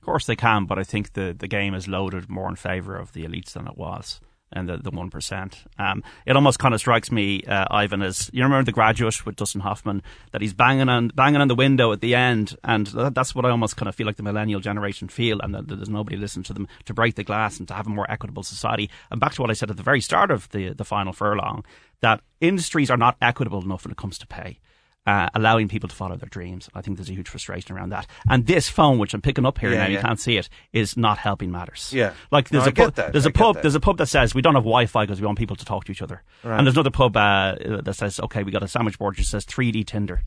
Of 0.00 0.06
course 0.06 0.26
they 0.26 0.36
can, 0.36 0.66
but 0.66 0.78
I 0.78 0.84
think 0.84 1.12
the, 1.12 1.34
the 1.38 1.48
game 1.48 1.74
is 1.74 1.86
loaded 1.88 2.28
more 2.28 2.48
in 2.48 2.56
favour 2.56 2.96
of 2.96 3.12
the 3.12 3.24
elites 3.24 3.52
than 3.52 3.66
it 3.66 3.76
was. 3.76 4.20
And 4.52 4.68
the 4.68 4.76
the 4.76 4.90
one 4.90 5.10
percent. 5.10 5.64
Um, 5.78 6.04
it 6.26 6.36
almost 6.36 6.60
kind 6.60 6.74
of 6.74 6.80
strikes 6.80 7.10
me, 7.10 7.42
uh, 7.42 7.64
Ivan, 7.70 8.02
as 8.02 8.30
you 8.32 8.44
remember 8.44 8.64
the 8.64 8.72
graduate 8.72 9.26
with 9.26 9.34
Dustin 9.34 9.62
Hoffman 9.62 10.00
that 10.30 10.42
he's 10.42 10.52
banging 10.52 10.88
on 10.88 11.08
banging 11.08 11.40
on 11.40 11.48
the 11.48 11.56
window 11.56 11.90
at 11.90 12.00
the 12.00 12.14
end, 12.14 12.56
and 12.62 12.86
that, 12.88 13.14
that's 13.16 13.34
what 13.34 13.44
I 13.44 13.50
almost 13.50 13.76
kind 13.76 13.88
of 13.88 13.96
feel 13.96 14.06
like 14.06 14.16
the 14.16 14.22
millennial 14.22 14.60
generation 14.60 15.08
feel, 15.08 15.40
and 15.40 15.54
that, 15.54 15.66
that 15.66 15.76
there's 15.76 15.88
nobody 15.88 16.16
listening 16.16 16.44
to 16.44 16.52
them 16.52 16.68
to 16.84 16.94
break 16.94 17.16
the 17.16 17.24
glass 17.24 17.58
and 17.58 17.66
to 17.66 17.74
have 17.74 17.88
a 17.88 17.90
more 17.90 18.08
equitable 18.08 18.44
society. 18.44 18.90
And 19.10 19.18
back 19.18 19.32
to 19.34 19.40
what 19.42 19.50
I 19.50 19.54
said 19.54 19.70
at 19.70 19.76
the 19.76 19.82
very 19.82 20.00
start 20.00 20.30
of 20.30 20.48
the 20.50 20.72
the 20.72 20.84
final 20.84 21.12
furlong, 21.12 21.64
that 22.00 22.20
industries 22.40 22.90
are 22.90 22.96
not 22.96 23.16
equitable 23.20 23.62
enough 23.62 23.84
when 23.84 23.92
it 23.92 23.98
comes 23.98 24.18
to 24.18 24.26
pay 24.26 24.60
uh, 25.06 25.28
allowing 25.34 25.68
people 25.68 25.88
to 25.88 25.94
follow 25.94 26.16
their 26.16 26.28
dreams. 26.28 26.68
I 26.74 26.80
think 26.80 26.96
there's 26.96 27.10
a 27.10 27.12
huge 27.14 27.28
frustration 27.28 27.76
around 27.76 27.90
that. 27.90 28.06
And 28.28 28.46
this 28.46 28.68
phone, 28.68 28.98
which 28.98 29.12
I'm 29.14 29.20
picking 29.20 29.44
up 29.44 29.58
here 29.58 29.70
Yeah, 29.72 29.84
now, 29.84 29.86
you 29.88 29.98
can't 29.98 30.18
see 30.18 30.36
it, 30.38 30.48
is 30.72 30.96
not 30.96 31.18
helping 31.18 31.50
matters. 31.50 31.92
Yeah. 31.92 32.12
like 32.30 32.48
there's 32.48 32.64
No, 32.64 32.70
a 32.70 32.72
pub, 32.72 32.94
there's 32.94 33.26
I 33.26 33.30
a 33.30 33.32
pub, 33.32 33.54
that. 33.56 33.62
there's 33.62 33.74
a 33.74 33.80
pub 33.80 33.98
that 33.98 34.06
says 34.06 34.34
we 34.34 34.42
don't 34.42 34.54
have 34.54 34.64
Wi-Fi 34.64 35.04
because 35.04 35.20
we 35.20 35.26
want 35.26 35.38
people 35.38 35.56
to 35.56 35.64
talk 35.64 35.84
to 35.84 35.92
each 35.92 36.02
other. 36.02 36.22
Right. 36.42 36.56
And 36.58 36.66
there's 36.66 36.74
another 36.76 36.90
pub 36.90 37.16
uh, 37.16 37.54
that 37.82 37.94
says 37.94 38.18
okay, 38.20 38.42
we 38.44 38.50
got 38.52 38.62
a 38.62 38.68
sandwich 38.68 38.98
board 38.98 39.16
which 39.18 39.26
says 39.28 39.44
3D 39.44 39.86
Tinder. 39.86 40.22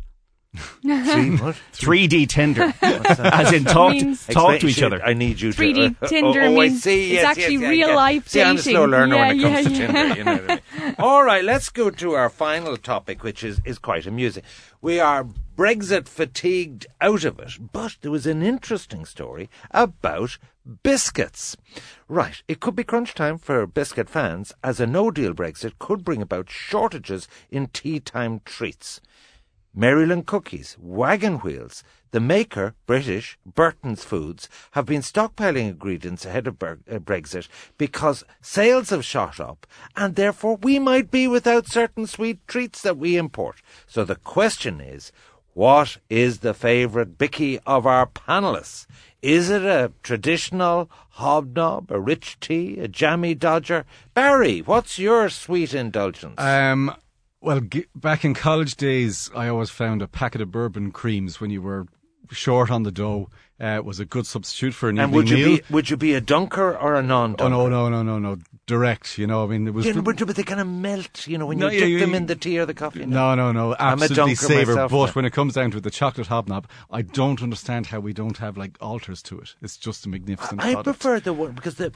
Three, 0.81 1.38
what? 1.38 1.55
3D 1.73 2.27
Tinder, 2.29 2.73
as 2.81 3.53
in 3.53 3.63
talk 3.65 3.93
to, 3.93 4.05
Means- 4.05 4.25
talk 4.25 4.60
to 4.60 4.67
Explain- 4.67 4.71
each 4.71 4.81
other. 4.81 5.03
I 5.03 5.13
need 5.13 5.39
you 5.39 5.51
to. 5.51 5.62
3D 5.62 5.95
uh, 6.01 6.07
Tinder 6.07 6.41
oh, 6.41 6.45
oh, 6.45 6.62
I 6.62 6.67
means 6.69 6.83
see, 6.83 7.05
it's 7.05 7.13
yes, 7.13 7.25
actually 7.25 7.53
yes, 7.53 7.62
yeah, 7.62 7.69
real 7.69 7.88
yeah. 7.89 7.95
life 7.95 8.27
See, 8.27 8.41
I'm 8.41 8.55
a 8.55 8.60
slow 8.60 8.86
learner 8.86 9.15
Yeah, 9.15 9.27
when 9.27 9.39
it 9.39 9.41
comes 9.43 9.65
to 9.65 9.71
yeah, 9.81 9.88
Tinder. 9.91 10.15
You 10.15 10.23
know 10.23 10.31
what 10.38 10.51
I 10.51 10.55
mean? 10.86 10.95
All 10.99 11.23
right, 11.23 11.43
let's 11.43 11.69
go 11.69 11.89
to 11.89 12.13
our 12.13 12.29
final 12.29 12.77
topic, 12.77 13.23
which 13.23 13.43
is, 13.43 13.62
is 13.65 13.77
quite 13.77 14.07
amusing. 14.07 14.43
We 14.81 14.99
are 14.99 15.27
Brexit 15.55 16.07
fatigued 16.07 16.88
out 17.01 17.23
of 17.23 17.39
it, 17.39 17.53
but 17.71 17.97
there 18.01 18.12
was 18.12 18.25
an 18.25 18.41
interesting 18.41 19.05
story 19.05 19.49
about 19.71 20.38
biscuits. 20.83 21.57
Right, 22.07 22.41
it 22.47 22.60
could 22.60 22.75
be 22.75 22.83
crunch 22.83 23.13
time 23.13 23.38
for 23.38 23.65
biscuit 23.67 24.10
fans, 24.10 24.53
as 24.63 24.79
a 24.79 24.88
no-deal 24.88 25.33
Brexit 25.33 25.73
could 25.79 26.03
bring 26.03 26.21
about 26.21 26.49
shortages 26.49 27.27
in 27.49 27.67
tea 27.67 27.99
time 27.99 28.41
treats. 28.45 29.01
Maryland 29.79 30.25
Cookies, 30.25 30.75
Wagon 30.81 31.35
Wheels, 31.35 31.83
the 32.09 32.19
maker, 32.19 32.73
British, 32.87 33.37
Burton's 33.45 34.03
Foods, 34.03 34.49
have 34.71 34.87
been 34.87 35.01
stockpiling 35.03 35.69
ingredients 35.69 36.25
ahead 36.25 36.47
of 36.47 36.63
uh, 36.63 36.77
Brexit 36.87 37.47
because 37.77 38.23
sales 38.41 38.89
have 38.89 39.05
shot 39.05 39.39
up 39.39 39.67
and 39.95 40.15
therefore 40.15 40.55
we 40.55 40.79
might 40.79 41.11
be 41.11 41.27
without 41.27 41.67
certain 41.67 42.07
sweet 42.07 42.39
treats 42.47 42.81
that 42.81 42.97
we 42.97 43.17
import. 43.17 43.61
So 43.85 44.03
the 44.03 44.15
question 44.15 44.81
is, 44.81 45.11
what 45.53 45.97
is 46.09 46.39
the 46.39 46.55
favourite 46.55 47.19
bicky 47.19 47.59
of 47.59 47.85
our 47.85 48.07
panellists? 48.07 48.87
Is 49.21 49.51
it 49.51 49.61
a 49.61 49.91
traditional 50.01 50.89
hobnob, 51.11 51.91
a 51.91 51.99
rich 51.99 52.39
tea, 52.39 52.79
a 52.79 52.87
jammy 52.87 53.35
dodger? 53.35 53.85
Barry, 54.15 54.59
what's 54.59 54.97
your 54.97 55.29
sweet 55.29 55.75
indulgence? 55.75 56.39
Um, 56.39 56.95
well, 57.41 57.60
g- 57.62 57.86
back 57.95 58.26
in 58.26 58.34
college 58.34 58.76
days, 58.76 59.30
I 59.36 59.47
always 59.47 59.69
found 59.69 60.02
a 60.02 60.08
packet 60.08 60.41
of 60.41 60.52
bourbon 60.52 60.91
creams 60.91 61.39
when 61.39 61.50
you 61.52 61.62
were 61.62 61.88
short 62.32 62.69
on 62.71 62.84
the 62.84 62.91
dough. 62.91 63.30
uh, 63.60 63.82
was 63.84 64.00
a 64.00 64.06
good 64.06 64.28
substitute 64.28 64.71
for 64.73 64.88
an 64.89 65.00
And 65.00 65.10
evening 65.12 65.15
would 65.15 65.30
you 65.32 65.38
meal. 65.47 65.58
be 65.58 65.63
would 65.73 65.89
you 65.89 65.97
be 65.97 66.13
a 66.13 66.21
dunker 66.21 66.78
or 66.78 66.93
a 66.95 67.02
non-dunker? 67.02 67.56
Oh 67.56 67.67
no, 67.69 67.89
no, 67.89 68.04
no, 68.04 68.04
no, 68.04 68.19
no! 68.19 68.38
Direct, 68.67 69.17
you 69.17 69.26
know. 69.26 69.43
I 69.43 69.47
mean, 69.47 69.65
it 69.67 69.73
was. 69.73 69.84
Yeah, 69.86 69.93
but, 70.02 70.17
but 70.17 70.36
they 70.36 70.43
kind 70.43 70.60
of 70.62 70.67
melt, 70.67 71.26
you 71.28 71.38
know, 71.39 71.47
when 71.47 71.58
No, 71.58 71.67
you 71.69 71.80
yeah, 71.80 71.86
dip 71.86 71.89
yeah, 71.93 72.00
them 72.06 72.13
in 72.13 72.26
the 72.28 72.36
tea 72.36 72.60
or 72.60 72.67
the 72.67 72.76
coffee. 72.76 73.04
No, 73.06 73.34
no, 73.34 73.52
no. 73.52 73.76
I'm 73.80 74.00
a 74.00 74.04
Absolutely 74.04 74.36
savor. 74.36 74.73
myself, 74.73 74.91
But 74.91 75.06
now. 75.08 75.12
when 75.13 75.26
it 75.26 75.32
comes 75.34 75.54
down 75.56 75.71
to 75.71 75.78
it, 75.78 75.84
the 75.84 75.89
chocolate 75.89 76.28
hobnob, 76.28 76.67
I 76.91 77.02
don't 77.02 77.41
understand 77.41 77.88
how 77.88 78.00
we 78.00 78.13
don't 78.13 78.38
have 78.38 78.58
like 78.58 78.78
altars 78.80 79.23
to 79.23 79.39
it. 79.39 79.56
It's 79.63 79.78
just 79.78 80.06
a 80.06 80.10
magnificent 80.10 80.62
I 80.62 80.73
product. 80.73 80.84
prefer 80.84 81.19
the 81.19 81.34
one 81.34 81.54
because 81.54 81.76
the 81.76 81.93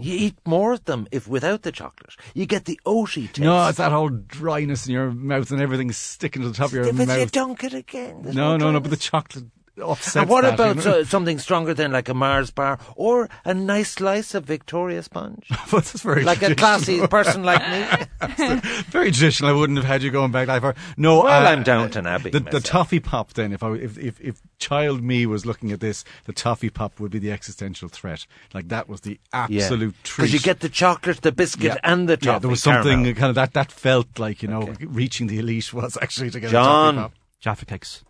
you 0.00 0.14
eat 0.14 0.34
more 0.46 0.72
of 0.72 0.84
them 0.86 1.06
if 1.12 1.28
without 1.28 1.62
the 1.62 1.72
chocolate. 1.72 2.14
You 2.34 2.46
get 2.46 2.64
the 2.64 2.80
oaty 2.86 3.26
taste. 3.26 3.40
No, 3.40 3.68
it's 3.68 3.78
that 3.78 3.92
whole 3.92 4.08
dryness 4.08 4.86
in 4.86 4.92
your 4.92 5.10
mouth 5.10 5.50
and 5.50 5.60
everything's 5.60 5.96
sticking 5.96 6.42
to 6.42 6.48
the 6.48 6.54
top 6.54 6.68
of 6.68 6.74
your 6.74 6.84
If 6.84 6.90
it's 6.98 7.00
you 7.00 7.06
mouth. 7.06 7.32
dunk 7.32 7.64
it 7.64 7.74
again. 7.74 8.22
there's 8.22 8.34
No, 8.34 8.56
no, 8.56 8.56
no. 8.56 8.58
dryness. 8.72 8.80
But 8.82 8.90
the 8.90 8.96
chocolate 8.96 9.44
upsets 9.80 10.16
And 10.16 10.28
what 10.28 10.42
that, 10.42 10.54
about 10.54 10.76
you 10.76 10.82
know? 10.84 11.00
uh, 11.00 11.04
something 11.04 11.38
stronger 11.38 11.72
than 11.74 11.92
like 11.92 12.08
a 12.08 12.14
Mars 12.14 12.50
bar 12.50 12.78
or 12.96 13.28
a 13.44 13.54
nice 13.54 13.92
slice 13.92 14.34
of 14.34 14.44
Victoria 14.44 15.02
sponge? 15.02 15.48
But 15.70 15.78
it's 15.94 16.02
very 16.02 16.24
like 16.24 16.42
a 16.42 16.54
classy 16.54 17.06
person 17.06 17.42
like 17.44 17.62
me. 17.70 18.06
Very 18.90 19.10
traditional. 19.10 19.50
I 19.50 19.52
wouldn't 19.52 19.78
have 19.78 19.86
had 19.86 20.02
you 20.02 20.10
going 20.10 20.30
back 20.32 20.46
that 20.48 20.60
far. 20.60 20.74
No, 20.96 21.22
Well, 21.24 21.46
uh, 21.46 21.50
I'm 21.50 21.62
Downton 21.62 22.06
Abbey 22.06 22.30
The, 22.30 22.40
the 22.40 22.60
toffee 22.60 23.00
pop. 23.00 23.32
Then, 23.32 23.52
if 23.52 23.62
I 23.62 23.72
if, 23.72 23.98
if 23.98 24.20
if 24.20 24.40
child 24.58 25.02
me 25.02 25.24
was 25.26 25.46
looking 25.46 25.72
at 25.72 25.80
this, 25.80 26.04
the 26.24 26.32
toffee 26.32 26.68
pop 26.70 27.00
would 27.00 27.10
be 27.10 27.18
the 27.18 27.32
existential 27.32 27.88
threat. 27.88 28.26
Like 28.54 28.68
that 28.68 28.88
was 28.88 29.00
the 29.00 29.18
absolute 29.32 29.94
treat. 30.04 30.24
Because 30.26 30.32
you 30.34 30.40
get 30.40 30.60
the 30.60 30.68
chocolate, 30.68 31.22
the 31.22 31.32
biscuit, 31.32 31.64
Yeah. 31.64 31.76
and 31.82 32.08
the 32.08 32.16
toffee. 32.16 32.26
Yeah, 32.32 32.38
there 32.38 32.50
was 32.50 32.62
something 32.62 33.04
caramel. 33.04 33.14
kind 33.14 33.30
of 33.30 33.34
that 33.36 33.54
that 33.54 33.72
felt 33.72 34.18
like 34.18 34.42
you 34.42 34.48
know 34.48 34.72
reaching 34.80 35.26
the 35.28 35.38
elite 35.38 35.72
was 35.72 35.96
actually 36.00 36.30
to 36.30 36.40
get 36.40 36.50
John. 36.50 36.94
a 36.98 37.00
toffee 37.02 37.12
pop. 37.14 37.18
Jaffa 37.40 37.64
cakes. 37.66 38.04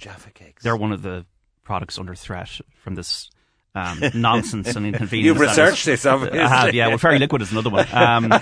Jaffa 0.00 0.30
cakes. 0.30 0.62
They're 0.62 0.76
one 0.76 0.92
of 0.92 1.02
the 1.02 1.24
products 1.62 1.98
under 1.98 2.14
threat 2.14 2.60
from 2.82 2.94
this 2.96 3.30
um, 3.74 4.00
nonsense 4.14 4.74
and 4.74 4.84
inconvenience. 4.86 5.26
You've 5.26 5.38
researched 5.40 5.80
is- 5.82 6.02
this, 6.02 6.06
obviously. 6.06 6.40
I 6.40 6.48
have, 6.48 6.74
yeah. 6.74 6.88
Well, 6.88 6.98
Fairy 6.98 7.18
Liquid 7.20 7.42
is 7.42 7.52
another 7.52 7.70
one. 7.70 7.86
Um, 7.92 8.32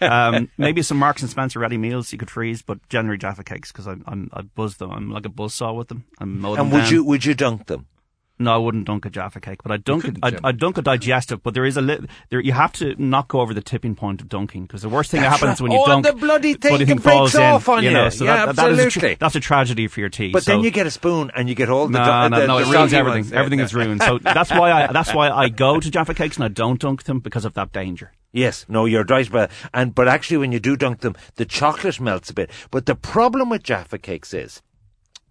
um, 0.00 0.48
maybe 0.56 0.82
some 0.82 0.98
Marks 0.98 1.22
and 1.22 1.30
Spencer 1.30 1.58
ready 1.58 1.76
meals 1.78 2.12
you 2.12 2.18
could 2.18 2.30
freeze, 2.30 2.62
but 2.62 2.86
generally 2.88 3.18
Jaffa 3.18 3.42
cakes 3.44 3.72
because 3.72 3.88
I'm, 3.88 4.04
I'm 4.06 4.30
I 4.32 4.42
buzz 4.42 4.76
them. 4.76 4.92
I'm 4.92 5.10
like 5.10 5.26
a 5.26 5.30
buzz 5.30 5.54
saw 5.54 5.72
with 5.72 5.88
them. 5.88 6.04
I'm 6.18 6.40
mow 6.40 6.54
them 6.54 6.66
And 6.66 6.72
would 6.72 6.82
down. 6.84 6.92
you 6.92 7.04
would 7.04 7.24
you 7.24 7.34
dunk 7.34 7.66
them? 7.66 7.86
No, 8.38 8.52
I 8.54 8.58
wouldn't 8.58 8.86
dunk 8.86 9.06
a 9.06 9.10
Jaffa 9.10 9.40
cake, 9.40 9.62
but 9.62 9.72
I 9.72 9.78
dunk 9.78 10.04
couldn't, 10.04 10.22
I. 10.22 10.36
I 10.44 10.52
dunk 10.52 10.76
a 10.76 10.82
digestive, 10.82 11.42
but 11.42 11.54
there 11.54 11.64
is 11.64 11.78
a 11.78 11.80
li- 11.80 12.06
there. 12.28 12.38
You 12.40 12.52
have 12.52 12.70
to 12.74 12.94
not 13.02 13.28
go 13.28 13.40
over 13.40 13.54
the 13.54 13.62
tipping 13.62 13.94
point 13.94 14.20
of 14.20 14.28
dunking 14.28 14.64
because 14.66 14.82
the 14.82 14.90
worst 14.90 15.10
thing 15.10 15.22
that 15.22 15.30
happens 15.30 15.52
right. 15.52 15.60
when 15.62 15.72
you 15.72 15.78
Oh, 15.80 15.86
dunk, 15.86 16.04
the 16.04 16.12
bloody 16.12 16.52
thing 16.52 16.84
can 16.86 16.98
falls 16.98 17.32
breaks 17.32 17.34
in, 17.36 17.42
off 17.42 17.68
on 17.70 17.82
you. 17.82 17.92
Know, 17.92 18.10
so 18.10 18.24
Yeah, 18.26 18.46
that, 18.46 18.56
that 18.56 18.70
is 18.72 18.78
a 18.78 18.82
absolutely. 18.82 19.08
tra- 19.14 19.18
that's 19.18 19.34
a 19.36 19.40
tragedy 19.40 19.86
for 19.88 20.00
your 20.00 20.10
teeth. 20.10 20.34
But 20.34 20.44
then 20.44 20.60
you 20.62 20.70
get 20.70 20.86
a 20.86 20.90
spoon 20.90 21.30
and 21.34 21.48
you 21.48 21.54
get 21.54 21.70
all 21.70 21.86
the. 21.88 21.98
no, 21.98 22.04
do- 22.04 22.36
no, 22.36 22.46
no, 22.46 22.58
the 22.64 22.70
it 22.70 22.74
ruins 22.74 22.92
everything. 22.92 23.22
ones. 23.22 23.32
Everything 23.32 23.60
is 23.60 23.74
ruined. 23.74 24.02
So 24.02 24.18
that's 24.22 24.50
why 24.50 24.70
I 24.70 24.92
that's 24.92 25.14
why 25.14 25.30
I 25.30 25.48
go 25.48 25.80
to 25.80 25.90
Jaffa 25.90 26.12
cakes 26.12 26.36
and 26.36 26.44
I 26.44 26.48
don't 26.48 26.78
dunk 26.78 27.04
them 27.04 27.20
because 27.20 27.46
of 27.46 27.54
that 27.54 27.72
danger. 27.72 28.12
Yes, 28.32 28.66
no, 28.68 28.84
you're 28.84 29.04
right 29.04 29.26
about 29.26 29.50
and 29.72 29.94
but 29.94 30.08
actually 30.08 30.36
when 30.36 30.52
you 30.52 30.60
do 30.60 30.76
dunk 30.76 31.00
them, 31.00 31.16
the 31.36 31.46
chocolate 31.46 31.98
melts 32.00 32.28
a 32.28 32.34
bit. 32.34 32.50
But 32.70 32.84
the 32.84 32.94
problem 32.94 33.48
with 33.48 33.62
Jaffa 33.62 33.96
cakes 33.96 34.34
is, 34.34 34.60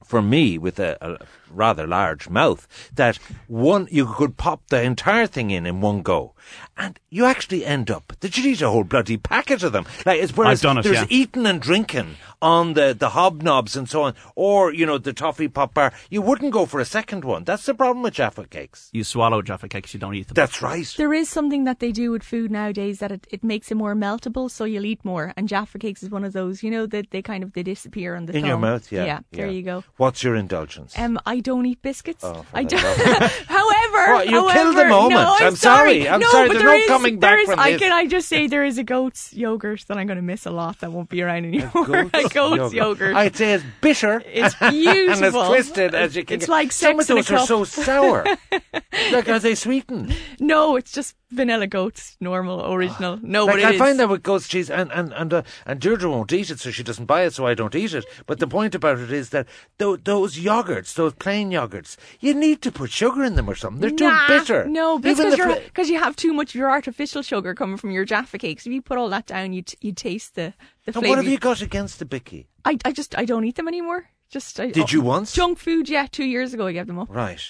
for 0.05 0.21
me, 0.21 0.57
with 0.57 0.79
a, 0.79 0.97
a 1.01 1.17
rather 1.49 1.87
large 1.87 2.29
mouth, 2.29 2.67
that 2.93 3.17
one 3.47 3.87
you 3.91 4.05
could 4.05 4.37
pop 4.37 4.61
the 4.67 4.81
entire 4.81 5.27
thing 5.27 5.51
in 5.51 5.65
in 5.65 5.81
one 5.81 6.01
go, 6.01 6.33
and 6.77 6.99
you 7.09 7.25
actually 7.25 7.65
end 7.65 7.89
up 7.89 8.13
that 8.19 8.37
you 8.37 8.49
eat 8.49 8.61
a 8.61 8.69
whole 8.69 8.83
bloody 8.83 9.17
packet 9.17 9.63
of 9.63 9.71
them. 9.71 9.85
Like 10.05 10.21
it's 10.21 10.35
whereas 10.35 10.59
I've 10.59 10.63
done 10.63 10.77
it, 10.77 10.83
there's 10.83 10.97
yeah. 10.97 11.05
eating 11.09 11.45
and 11.45 11.61
drinking 11.61 12.15
on 12.41 12.73
the 12.73 12.95
the 12.97 13.09
hobnobs 13.09 13.75
and 13.75 13.89
so 13.89 14.03
on, 14.03 14.13
or 14.35 14.73
you 14.73 14.85
know 14.85 14.97
the 14.97 15.13
toffee 15.13 15.47
pop 15.47 15.73
bar. 15.73 15.93
You 16.09 16.21
wouldn't 16.21 16.51
go 16.51 16.65
for 16.65 16.79
a 16.79 16.85
second 16.85 17.23
one. 17.23 17.43
That's 17.43 17.65
the 17.65 17.73
problem 17.73 18.03
with 18.03 18.13
Jaffa 18.13 18.45
cakes. 18.47 18.89
You 18.93 19.03
swallow 19.03 19.41
Jaffa 19.41 19.67
cakes, 19.67 19.93
you 19.93 19.99
don't 19.99 20.15
eat 20.15 20.27
them. 20.27 20.35
That's 20.35 20.61
right. 20.61 20.85
There 20.97 21.13
is 21.13 21.29
something 21.29 21.63
that 21.63 21.79
they 21.79 21.91
do 21.91 22.11
with 22.11 22.23
food 22.23 22.51
nowadays 22.51 22.99
that 22.99 23.11
it, 23.11 23.27
it 23.29 23.43
makes 23.43 23.71
it 23.71 23.75
more 23.75 23.95
meltable, 23.95 24.51
so 24.51 24.65
you'll 24.65 24.85
eat 24.85 25.03
more. 25.03 25.33
And 25.37 25.47
Jaffa 25.47 25.79
cakes 25.79 26.03
is 26.03 26.09
one 26.09 26.23
of 26.23 26.33
those, 26.33 26.63
you 26.63 26.71
know, 26.71 26.85
that 26.87 27.11
they 27.11 27.21
kind 27.21 27.43
of 27.43 27.53
they 27.53 27.63
disappear 27.63 28.15
on 28.15 28.25
the 28.25 28.35
in 28.35 28.45
your 28.45 28.57
mouth, 28.57 28.91
yeah. 28.91 29.05
Yeah, 29.05 29.19
there 29.31 29.47
you 29.47 29.61
go. 29.61 29.83
What's 29.97 30.23
your 30.23 30.35
indulgence? 30.35 30.97
Um, 30.97 31.19
I 31.25 31.39
don't 31.39 31.65
eat 31.65 31.81
biscuits. 31.81 32.23
Oh, 32.23 32.43
for 32.43 32.57
I 32.57 32.63
don't. 32.63 32.81
however, 33.47 33.84
What, 33.95 34.27
you 34.29 34.39
however, 34.39 34.53
killed 34.59 34.77
the 34.77 34.85
moment. 34.85 35.11
No, 35.21 35.35
I'm, 35.39 35.47
I'm 35.47 35.55
sorry. 35.55 36.07
I'm 36.07 36.19
no, 36.19 36.29
sorry, 36.31 36.49
there's 36.49 36.59
there 36.61 36.71
no 36.71 36.75
is- 36.77 36.87
coming 36.87 37.19
back 37.19 37.39
is- 37.39 37.45
from 37.49 37.59
I 37.59 37.71
this. 37.71 37.81
can 37.81 37.91
I 37.91 38.05
just 38.07 38.27
say 38.27 38.47
there 38.47 38.65
is 38.65 38.77
a 38.77 38.83
goat's 38.83 39.33
yogurt 39.33 39.83
that 39.87 39.97
I'm 39.97 40.07
going 40.07 40.17
to 40.17 40.21
miss 40.23 40.45
a 40.45 40.51
lot 40.51 40.79
that 40.79 40.91
won't 40.91 41.09
be 41.09 41.21
around 41.21 41.45
anymore. 41.45 42.09
A 42.13 42.29
goat's, 42.29 42.73
yogurt. 42.73 43.15
I'd 43.15 43.35
say 43.35 43.53
it's 43.53 43.63
bitter. 43.81 44.21
It's 44.25 44.55
beautiful. 44.69 45.13
and 45.13 45.35
as 45.35 45.47
twisted 45.47 45.95
as 45.95 46.15
you 46.15 46.23
can 46.25 46.35
It's 46.35 46.45
get. 46.45 46.51
like 46.51 46.71
Some 46.71 46.99
of 46.99 47.05
sex 47.05 47.09
in 47.09 47.17
a 47.17 47.21
those 47.23 47.31
are 47.31 47.45
so 47.45 47.63
sour. 47.63 48.25
like, 49.11 49.29
are 49.29 49.39
they 49.39 49.55
sweetened? 49.55 50.15
No, 50.37 50.75
it's 50.75 50.91
just 50.91 51.15
vanilla 51.31 51.65
goats, 51.65 52.17
normal, 52.19 52.73
original. 52.73 53.17
No, 53.21 53.45
like, 53.45 53.53
but 53.55 53.59
it 53.61 53.65
I 53.65 53.71
is. 53.71 53.79
find 53.79 53.99
that 53.99 54.09
with 54.09 54.21
goat's 54.21 54.47
cheese, 54.49 54.69
and 54.69 54.91
and 54.91 55.13
and, 55.13 55.33
uh, 55.33 55.41
and 55.65 55.79
Deirdre 55.79 56.09
won't 56.09 56.33
eat 56.33 56.49
it, 56.49 56.59
so 56.59 56.71
she 56.71 56.83
doesn't 56.83 57.05
buy 57.05 57.23
it, 57.23 57.33
so 57.33 57.47
I 57.47 57.53
don't 57.53 57.73
eat 57.73 57.93
it. 57.93 58.05
But 58.25 58.39
the 58.39 58.47
point 58.47 58.75
about 58.75 58.99
it 58.99 59.11
is 59.13 59.29
that 59.29 59.47
tho- 59.77 59.95
those 59.95 60.37
yogurts, 60.37 60.93
those 60.93 61.13
plain 61.13 61.51
yogurts, 61.51 61.95
you 62.19 62.33
need 62.33 62.61
to 62.63 62.71
put 62.71 62.91
sugar 62.91 63.23
in 63.23 63.35
them 63.35 63.49
or 63.49 63.55
something. 63.55 63.79
They're 63.79 63.89
too 63.91 64.09
Nah, 64.09 64.27
bitter. 64.27 64.65
No, 64.65 64.99
because 64.99 65.35
because 65.65 65.89
you 65.89 65.99
have 65.99 66.15
too 66.17 66.33
much 66.33 66.49
of 66.49 66.55
your 66.55 66.69
artificial 66.69 67.21
sugar 67.21 67.55
coming 67.55 67.77
from 67.77 67.91
your 67.91 68.03
Jaffa 68.05 68.37
cakes. 68.37 68.65
If 68.67 68.73
you 68.73 68.81
put 68.81 68.97
all 68.97 69.09
that 69.09 69.25
down, 69.25 69.53
you 69.53 69.61
t- 69.61 69.77
you 69.79 69.93
taste 69.93 70.35
the 70.35 70.53
the 70.85 70.97
And 70.97 71.07
what 71.07 71.17
have 71.17 71.27
you 71.27 71.37
got 71.39 71.61
against 71.61 71.99
the 71.99 72.05
bicky? 72.05 72.47
I 72.65 72.77
I 72.83 72.91
just 72.91 73.17
I 73.17 73.23
don't 73.25 73.45
eat 73.45 73.55
them 73.55 73.67
anymore. 73.69 74.09
Just 74.29 74.59
I, 74.59 74.69
Did 74.71 74.91
you 74.91 74.99
once? 75.01 75.31
junk 75.33 75.59
food? 75.59 75.87
Yeah, 75.87 76.07
two 76.11 76.25
years 76.25 76.53
ago 76.53 76.67
I 76.67 76.73
gave 76.73 76.87
them 76.87 76.99
up. 76.99 77.07
Right. 77.09 77.41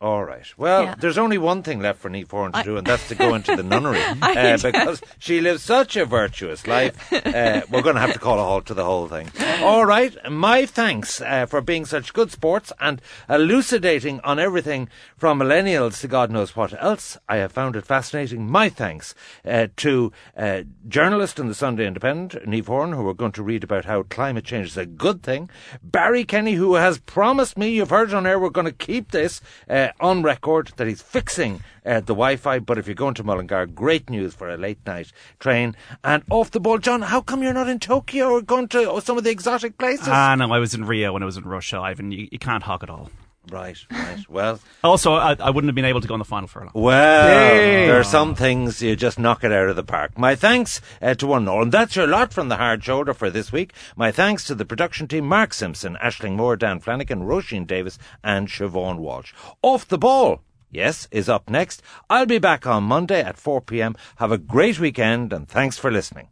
All 0.00 0.24
right. 0.24 0.46
Well, 0.56 0.84
Yeah. 0.84 0.94
there's 0.96 1.18
only 1.18 1.38
one 1.38 1.64
thing 1.64 1.80
left 1.80 1.98
for 1.98 2.08
Niamh 2.08 2.30
Horan 2.30 2.52
to 2.52 2.58
I- 2.58 2.62
do, 2.62 2.76
and 2.76 2.86
that's 2.86 3.08
to 3.08 3.16
go 3.16 3.34
into 3.34 3.56
the 3.56 3.64
nunnery 3.64 4.00
uh, 4.22 4.56
because 4.62 5.02
she 5.18 5.40
lives 5.40 5.64
such 5.64 5.96
a 5.96 6.04
virtuous 6.04 6.68
life. 6.68 7.12
Uh, 7.12 7.62
we're 7.68 7.82
going 7.82 7.96
to 7.96 8.00
have 8.00 8.12
to 8.12 8.18
call 8.20 8.38
a 8.38 8.44
halt 8.44 8.64
to 8.66 8.74
the 8.74 8.84
whole 8.84 9.08
thing. 9.08 9.28
All 9.60 9.84
right. 9.84 10.16
My 10.30 10.66
thanks 10.66 11.20
uh, 11.20 11.46
for 11.46 11.60
being 11.60 11.84
such 11.84 12.12
good 12.12 12.30
sports 12.30 12.72
and 12.78 13.02
elucidating 13.28 14.20
on 14.20 14.38
everything 14.38 14.88
from 15.16 15.40
millennials 15.40 16.00
to 16.02 16.06
God 16.06 16.30
knows 16.30 16.54
what 16.54 16.80
else. 16.80 17.18
I 17.28 17.38
have 17.38 17.50
found 17.50 17.74
it 17.74 17.84
fascinating. 17.84 18.48
My 18.48 18.68
thanks 18.68 19.16
uh, 19.44 19.66
to 19.78 20.12
uh, 20.36 20.60
journalist 20.86 21.40
in 21.40 21.48
the 21.48 21.56
Sunday 21.56 21.88
Independent, 21.88 22.40
Niamh 22.48 22.66
Horan, 22.68 22.92
who 22.92 23.08
are 23.08 23.14
going 23.14 23.32
to 23.32 23.42
read 23.42 23.64
about 23.64 23.86
how 23.86 24.04
climate 24.04 24.44
change 24.44 24.68
is 24.68 24.76
a 24.76 24.86
good 24.86 25.24
thing. 25.24 25.50
Barry 25.82 26.22
Kenny, 26.24 26.52
who 26.52 26.76
has 26.76 26.98
promised 27.00 27.58
me, 27.58 27.70
you've 27.70 27.90
heard 27.90 28.10
it 28.10 28.14
on 28.14 28.28
air, 28.28 28.38
we're 28.38 28.48
going 28.50 28.64
to 28.64 28.70
keep 28.72 29.10
this 29.10 29.40
uh, 29.88 29.92
on 30.00 30.22
record, 30.22 30.72
that 30.76 30.86
he's 30.86 31.02
fixing 31.02 31.62
uh, 31.84 32.00
the 32.00 32.14
Wi-Fi. 32.14 32.58
But 32.60 32.78
if 32.78 32.86
you're 32.86 32.94
going 32.94 33.14
to 33.14 33.24
Mullingar, 33.24 33.66
great 33.66 34.10
news 34.10 34.34
for 34.34 34.48
a 34.48 34.56
late 34.56 34.78
night 34.86 35.12
train. 35.38 35.76
And 36.04 36.22
off 36.30 36.50
the 36.50 36.60
ball, 36.60 36.78
John, 36.78 37.02
how 37.02 37.20
come 37.20 37.42
you're 37.42 37.52
not 37.52 37.68
in 37.68 37.78
Tokyo 37.78 38.30
or 38.30 38.42
going 38.42 38.68
to 38.68 39.00
some 39.00 39.18
of 39.18 39.24
the 39.24 39.30
exotic 39.30 39.78
places? 39.78 40.08
Ah, 40.08 40.34
no, 40.34 40.52
I 40.52 40.58
was 40.58 40.74
in 40.74 40.84
Rio 40.84 41.12
when 41.12 41.22
I 41.22 41.26
was 41.26 41.36
in 41.36 41.44
Russia, 41.44 41.78
Ivan. 41.78 42.12
You, 42.12 42.28
you 42.30 42.38
can't 42.38 42.62
hog 42.62 42.82
it 42.82 42.90
all. 42.90 43.10
Right, 43.50 43.76
right. 43.90 44.24
Well, 44.28 44.60
Also, 44.84 45.14
I, 45.14 45.36
I 45.40 45.50
wouldn't 45.50 45.68
have 45.68 45.74
been 45.74 45.84
able 45.84 46.00
to 46.00 46.08
go 46.08 46.14
on 46.14 46.18
the 46.18 46.24
final 46.24 46.48
furlong. 46.48 46.70
Well, 46.74 47.26
Hey. 47.26 47.86
there 47.86 47.98
are 47.98 48.04
some 48.04 48.34
things 48.34 48.80
you 48.82 48.96
just 48.96 49.18
knock 49.18 49.44
it 49.44 49.52
out 49.52 49.68
of 49.68 49.76
the 49.76 49.82
park. 49.84 50.18
My 50.18 50.34
thanks 50.34 50.80
uh, 51.02 51.14
to 51.14 51.26
one 51.26 51.42
and 51.42 51.48
all. 51.48 51.62
And 51.62 51.72
that's 51.72 51.96
your 51.96 52.06
lot 52.06 52.32
from 52.32 52.48
the 52.48 52.56
hard 52.56 52.82
shoulder 52.84 53.14
for 53.14 53.30
this 53.30 53.50
week. 53.52 53.72
My 53.96 54.10
thanks 54.12 54.44
to 54.44 54.54
the 54.54 54.64
production 54.64 55.08
team, 55.08 55.26
Mark 55.26 55.52
Simpson, 55.54 55.96
Ashling 56.02 56.36
Moore, 56.36 56.56
Dan 56.56 56.80
Flanagan, 56.80 57.22
Roisin 57.22 57.66
Davis, 57.66 57.98
and 58.22 58.48
Siobhan 58.48 58.98
Walsh. 58.98 59.32
Off 59.62 59.86
the 59.88 59.98
ball. 59.98 60.42
Yes, 60.70 61.08
is 61.10 61.28
up 61.30 61.48
next. 61.48 61.82
I'll 62.10 62.26
be 62.26 62.38
back 62.38 62.66
on 62.66 62.84
Monday 62.84 63.22
at 63.22 63.38
4 63.38 63.62
p.m. 63.62 63.96
Have 64.16 64.30
a 64.32 64.36
great 64.38 64.78
weekend 64.78 65.32
and 65.32 65.48
thanks 65.48 65.78
for 65.78 65.90
listening. 65.90 66.28